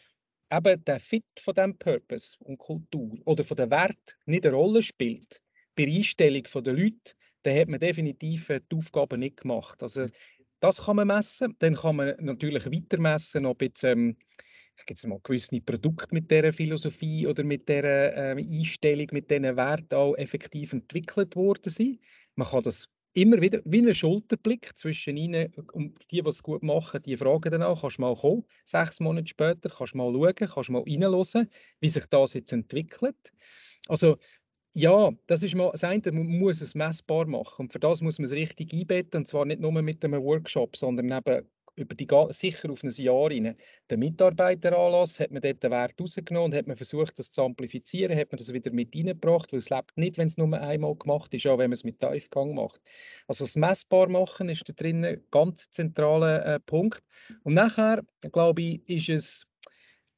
[0.52, 4.82] eben der Fit von dem Purpose und Kultur oder von der Wert nicht eine Rolle
[4.82, 5.41] spielt
[5.76, 9.82] bei der Einstellung der Leute, dann hat man definitiv äh, die Aufgabe nicht gemacht.
[9.82, 10.08] Also
[10.60, 11.56] das kann man messen.
[11.60, 14.16] Dann kann man natürlich weiter messen, ob jetzt ähm,
[14.86, 19.95] gibt mal gewisse Produkte mit dieser Philosophie oder mit dieser äh, Einstellung, mit diesen Werten
[19.95, 21.99] auch effektiv entwickelt worden sind.
[22.36, 26.64] Man kann das immer wieder wie ein Schulterblick zwischen ihnen und die, die es gut
[26.64, 30.14] machen, die fragen dann auch, kannst du mal kommen, sechs Monate später, kannst du mal
[30.14, 31.49] schauen, kannst du mal reinhören,
[31.80, 33.34] wie sich das jetzt entwickelt.
[33.88, 34.18] Also
[34.74, 38.20] ja, das ist mal das eine, man muss es messbar machen und für das muss
[38.20, 42.08] man es richtig einbetten und zwar nicht nur mit einem Workshop, sondern eben über die,
[42.30, 43.56] sicher auf ein Jahr rein.
[43.90, 48.18] Den Mitarbeiteranlass hat man dort den Wert rausgenommen und hat man versucht, das zu amplifizieren,
[48.18, 51.34] hat man das wieder mit reingebracht, weil es lebt nicht, wenn es nur einmal gemacht
[51.34, 52.82] ist, auch wenn man es mit Tiefgang macht.
[53.28, 57.04] Also das messbar machen ist da drin ein ganz zentraler äh, Punkt.
[57.44, 59.51] Und nachher, glaube ich, ist es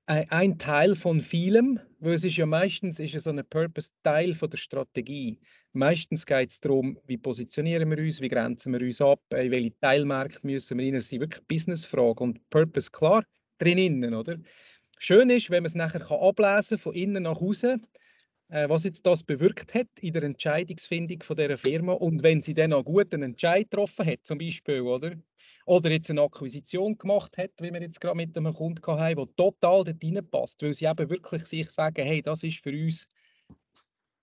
[0.05, 4.33] ein Teil von vielem, weil es ist ja meistens ist ja so ein Purpose Teil
[4.33, 5.39] von der Strategie.
[5.71, 9.79] Meistens geht es darum, wie positionieren wir uns, wie grenzen wir uns ab, in welche
[9.79, 10.93] Teilmärkte müssen wir rein.
[10.95, 13.23] Das sind wirklich Businessfragen und Purpose klar
[13.59, 14.37] drinnen, oder?
[14.99, 17.85] Schön ist, wenn man es nachher kann ablesen von innen nach außen,
[18.49, 22.53] äh, was jetzt das bewirkt hat in der Entscheidungsfindung von dieser Firma und wenn sie
[22.53, 25.13] dann auch guten Entscheid getroffen hat, zum Beispiel, oder?
[25.65, 29.35] Oder jetzt eine Akquisition gemacht hat, wie wir jetzt gerade mit einem Kunden haben, der
[29.35, 33.07] total dort reinpasst, weil sie eben wirklich sich sagen, hey, das ist für uns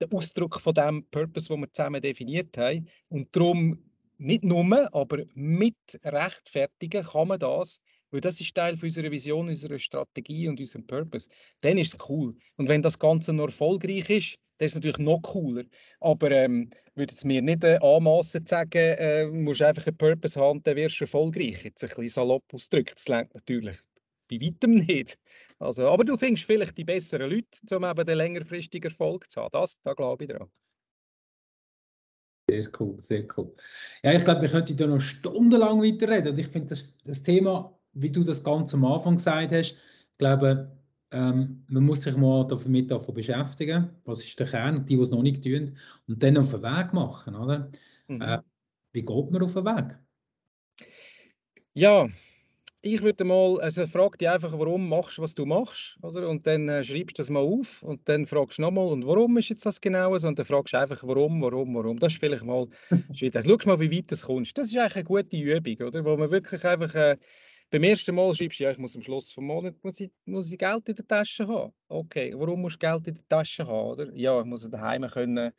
[0.01, 2.89] der Ausdruck von dem Purpose, den wir zusammen definiert haben.
[3.09, 3.79] Und darum
[4.19, 7.81] nicht nur, aber mit rechtfertigen kann man das,
[8.11, 11.31] weil das ist Teil unserer Vision, unserer Strategie und unserem Purpose.
[11.61, 12.35] Dann ist es cool.
[12.57, 15.65] Und wenn das Ganze noch erfolgreich ist, das ist natürlich noch cooler.
[16.01, 20.39] Aber ähm, würde es mir nicht äh, anmassen zu sagen, äh, musst einfach einen Purpose
[20.39, 21.65] haben, dann wirst du erfolgreich.
[21.65, 22.99] Jetzt ein bisschen salopp ausgedrückt.
[22.99, 23.79] Das längt natürlich
[24.31, 25.19] bei weitem nicht.
[25.59, 29.51] Also, aber du findest vielleicht die besseren Leute, um eben den längerfristigen Erfolg zu haben.
[29.53, 30.51] Das, da glaube ich dran.
[32.51, 33.55] Sehr cool, sehr cool.
[34.03, 36.33] Ja, ich glaube, wir könnten da noch stundenlang weiterreden.
[36.33, 39.79] Und ich finde das, das Thema, wie du das ganz am Anfang gesagt hast,
[40.19, 40.19] ich
[41.13, 45.11] ähm, man muss sich mal damit davon beschäftigen, was ist der Kern, die, die es
[45.11, 47.71] noch nicht tun, und dann auf den Weg machen, oder?
[48.09, 48.23] Mhm.
[48.23, 48.39] Äh,
[48.93, 49.99] wie geht man auf den Weg?
[51.75, 52.09] Ja,
[52.83, 56.29] ich würde mal, also frag dich einfach, warum machst du, was du machst, oder?
[56.29, 59.37] Und dann äh, schreibst du das mal auf und dann fragst du nochmal, und warum
[59.37, 60.29] ist jetzt das genau so?
[60.29, 61.99] Und dann fragst du einfach, warum, warum, warum.
[61.99, 62.69] Das ist vielleicht mal
[63.15, 63.45] schwierig.
[63.45, 64.57] Schau mal, wie weit das kommst.
[64.57, 66.05] Das ist eigentlich eine gute Übung, oder?
[66.05, 67.19] Wo man wirklich einfach äh,
[67.71, 70.51] beim ersten Mal schreibst du, ja, ich muss am Schluss des Monats muss ich, muss
[70.51, 71.73] ich Geld in der Tasche haben.
[71.89, 73.91] Okay, warum musst du Geld in der Tasche haben?
[73.91, 74.15] Oder?
[74.15, 75.53] Ja, ich muss daheim können,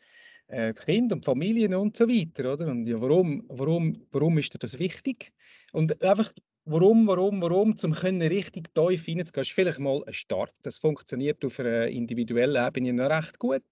[0.47, 2.53] äh, Kinder und Familien und so weiter.
[2.53, 2.67] Oder?
[2.67, 5.31] Und ja, warum, warum, warum ist dir das wichtig?
[5.71, 6.33] Und einfach,
[6.65, 10.53] warum, warum, warum, zum können richtig tief reinzugehen, ist vielleicht mal ein Start.
[10.63, 13.63] Das funktioniert auf einer individuellen Ebene noch recht gut.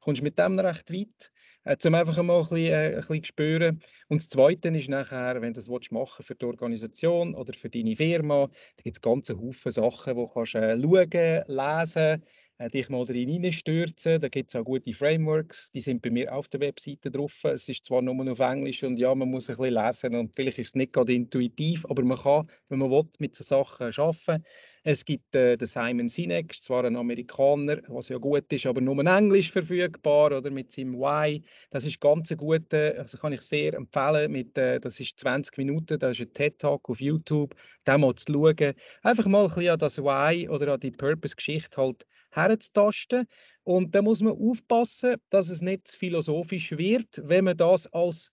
[0.00, 1.32] Kommst mit dem noch recht weit
[1.66, 3.80] äh, um einfach mal ein bisschen, äh, ein bisschen spüren.
[4.08, 7.68] Und das Zweite ist nachher, wenn du das machen willst für die Organisation oder für
[7.68, 12.22] deine Firma, da gibt es ganz Haufen Sachen, die kannst, äh, schauen, lesen
[12.58, 14.20] äh, dich mal reinstürzen.
[14.20, 17.44] Da gibt es auch gute Frameworks, die sind bei mir auf der Webseite drauf.
[17.44, 20.58] Es ist zwar nur auf Englisch und ja, man muss ein bisschen lesen und vielleicht
[20.58, 24.44] ist es nicht gerade intuitiv, aber man kann, wenn man will, mit so Sachen arbeiten.
[24.88, 28.96] Es gibt äh, den Simon Sinek, zwar ein Amerikaner, was ja gut ist, aber nur
[29.00, 31.42] in Englisch verfügbar oder mit seinem Why.
[31.70, 34.30] Das ist ganz ein guter, also kann ich sehr empfehlen.
[34.30, 38.32] Mit, äh, das ist 20 Minuten, das ist ein TED-Talk auf YouTube, da mal zu
[38.32, 38.74] schauen.
[39.02, 43.26] Einfach mal ein bisschen an das Why oder an die Purpose-Geschichte halt herzutasten.
[43.64, 48.32] Und da muss man aufpassen, dass es nicht zu philosophisch wird, wenn man das als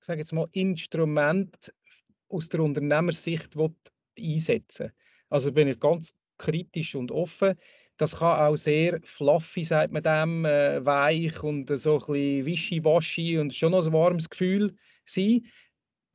[0.00, 1.72] ich sage jetzt mal, Instrument
[2.28, 3.56] aus der Unternehmersicht
[4.18, 4.92] einsetzen will.
[5.34, 7.56] Also bin ich ganz kritisch und offen.
[7.96, 13.38] Das kann auch sehr fluffy, sagt man dem, äh, weich und so ein bisschen wischiwaschi
[13.38, 14.76] und schon noch ein warmes Gefühl
[15.06, 15.44] sein.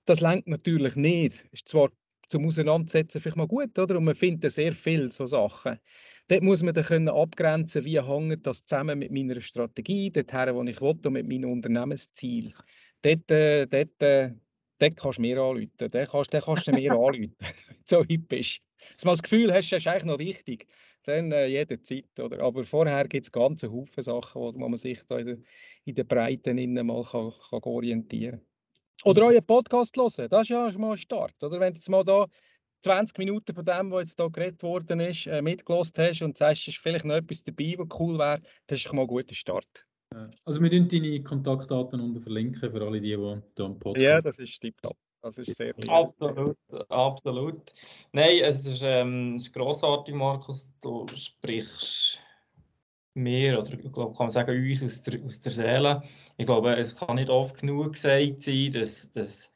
[0.05, 1.45] Das lenkt natürlich nicht.
[1.51, 1.89] Ist zwar
[2.29, 3.97] zum Auseinandersetzen vielleicht mal gut, oder?
[3.97, 5.79] Und man findet sehr viel so Sachen.
[6.29, 10.63] Dort muss man dann können abgrenzen, wie hängt das zusammen mit meiner Strategie, dorthin, wo
[10.63, 12.53] ich will, und mit meinem Unternehmensziel.
[13.01, 14.31] Dort, äh, dort, äh,
[14.77, 15.73] dort kannst du mir anrufen.
[15.77, 17.35] Dort kannst, dort kannst du mir anrufen,
[17.83, 18.61] so hip bist.
[18.93, 20.67] Dass du das Gefühl hast, das ist eigentlich noch wichtig,
[21.03, 22.19] dann äh, jederzeit.
[22.19, 22.41] Oder?
[22.41, 25.37] Aber vorher gibt es ganze Haufen Sachen, wo, man sich da in der,
[25.85, 29.11] in der Breite mal kann, kann orientieren kann.
[29.11, 31.41] Oder euren Podcast hören, das ist ja schon mal ein Start.
[31.41, 31.59] Oder?
[31.59, 32.25] Wenn du jetzt mal da
[32.81, 36.63] 20 Minuten von dem, was jetzt hier geredet worden ist, äh, mitgelost hast und sagst,
[36.63, 39.85] es ist vielleicht noch etwas dabei, was cool wäre, das ist mal ein guter Start.
[40.43, 44.19] Also wir verlinken deine Kontaktdaten unter verlinken für alle die, die hier im Podcast Ja,
[44.19, 44.97] das ist tiptop.
[45.21, 45.89] Das ist sehr lieb.
[45.89, 46.57] Absolut,
[46.89, 47.73] absolut.
[48.13, 50.73] Nein, es ist, ähm, ist grossartig, Markus.
[50.81, 52.19] Du sprichst
[53.13, 56.03] mir, oder ich glaube, kann man sagen, uns aus der, aus der Seele.
[56.37, 59.53] Ich glaube, es kann nicht oft genug gesagt sein, dass, dass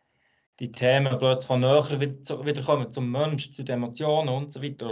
[0.60, 2.00] die Themen plötzlich näher
[2.46, 4.88] wieder kommen zum Menschen, zu den Emotionen und so weiter.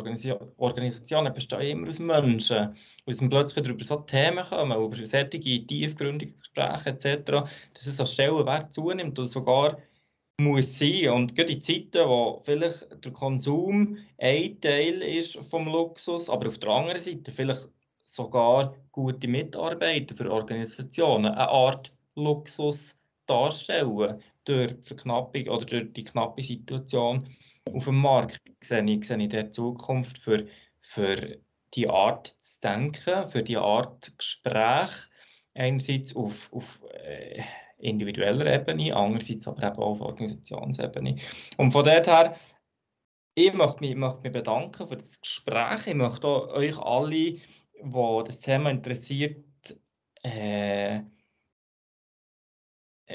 [0.58, 2.76] Organisationen bestehen immer aus Menschen.
[3.06, 7.32] Und es plötzlich wieder über so Themen kommen, über solche tiefgründige Gespräche etc.,
[7.74, 9.78] dass es an Stellenwert zunimmt und sogar
[10.44, 11.10] muss sein.
[11.10, 16.60] Und gerade in Zeiten, wo vielleicht der Konsum ein Teil ist vom Luxus, aber auf
[16.60, 17.68] der anderen Seite vielleicht
[18.04, 26.44] sogar gute Mitarbeiter für Organisationen eine Art Luxus darstellen durch Verknappung oder durch die knappe
[26.44, 27.28] Situation
[27.74, 30.48] auf dem Markt sehe ich, sehe ich der Zukunft für,
[30.82, 31.38] für
[31.74, 34.90] die Art zu denken, für die Art Gespräch,
[35.54, 37.42] einerseits auf, auf äh,
[37.82, 41.18] individueller Ebene, andererseits aber eben auch auf Organisationsebene.
[41.58, 42.36] Und von daher her,
[43.36, 45.88] ich möchte mich, möchte mich bedanken für das Gespräch.
[45.88, 47.42] Ich möchte euch alle, die
[48.26, 49.46] das Thema interessiert,
[50.24, 51.02] äh,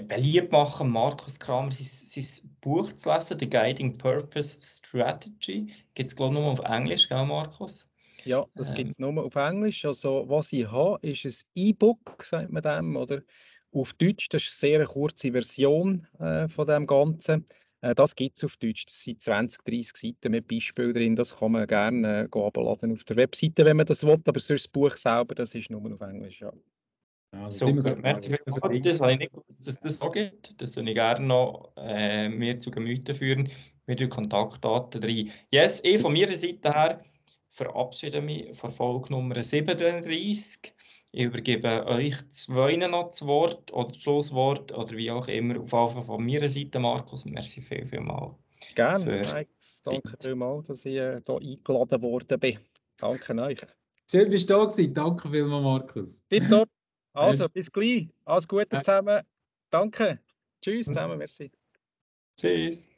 [0.03, 5.73] beliebt machen, Markus Kramer sein, sein Buch zu lesen, The Guiding Purpose Strategy.
[5.95, 7.89] Gibt es, glaube ich, nur auf Englisch, gell, Markus?
[8.25, 9.85] Ja, das ähm, gibt es nur auf Englisch.
[9.85, 13.23] Also, was ich habe, ist ein E-Book, sagt man dem, oder?
[13.77, 17.45] Auf Deutsch, das ist eine sehr kurze Version äh, von dem Ganzen.
[17.83, 18.87] Äh, das gibt es auf Deutsch.
[18.87, 21.17] Das sind 20, 30 Seiten mit Beispielen drin.
[21.17, 24.19] Das kann man gerne äh, abladen auf der Webseite, wenn man das will.
[24.25, 26.41] Aber sonst das Buch selber, das ist nur auf Englisch.
[26.41, 26.53] Ja.
[27.33, 28.83] Also Super, merci vielmals.
[28.83, 30.61] Das habe ich nicht gewusst, dass es das so gibt.
[30.61, 33.51] Das würde ich gerne noch äh, mir zu Gemüte führen
[33.87, 35.31] mit den Kontaktdaten rein.
[35.51, 37.05] Yes, ich von meiner Seite her
[37.51, 40.73] verabschiede mich von Folge Nummer 37.
[41.17, 45.55] Ich übergebe euch zwei noch das Wort oder das Schlusswort oder wie auch immer.
[45.55, 47.25] Auf jeden Fall von meiner Seite, Markus.
[47.25, 48.37] Merci viel, viel mal.
[48.75, 49.81] Gerne, Alex.
[49.83, 52.59] Danke vielmals, dass ich hier äh, eingeladen worden bin.
[52.99, 53.67] Danke euch.
[54.11, 54.79] Schön, dass du da warst.
[54.93, 56.23] Danke vielmals, Markus.
[56.29, 56.69] Tipptopp.
[57.15, 58.09] Also, bis gleich.
[58.27, 59.23] Alles Gute zusammen.
[59.71, 60.21] Danke.
[60.61, 61.17] Tschüss zusammen.
[61.17, 61.51] Merci.
[62.39, 62.91] Tschüss.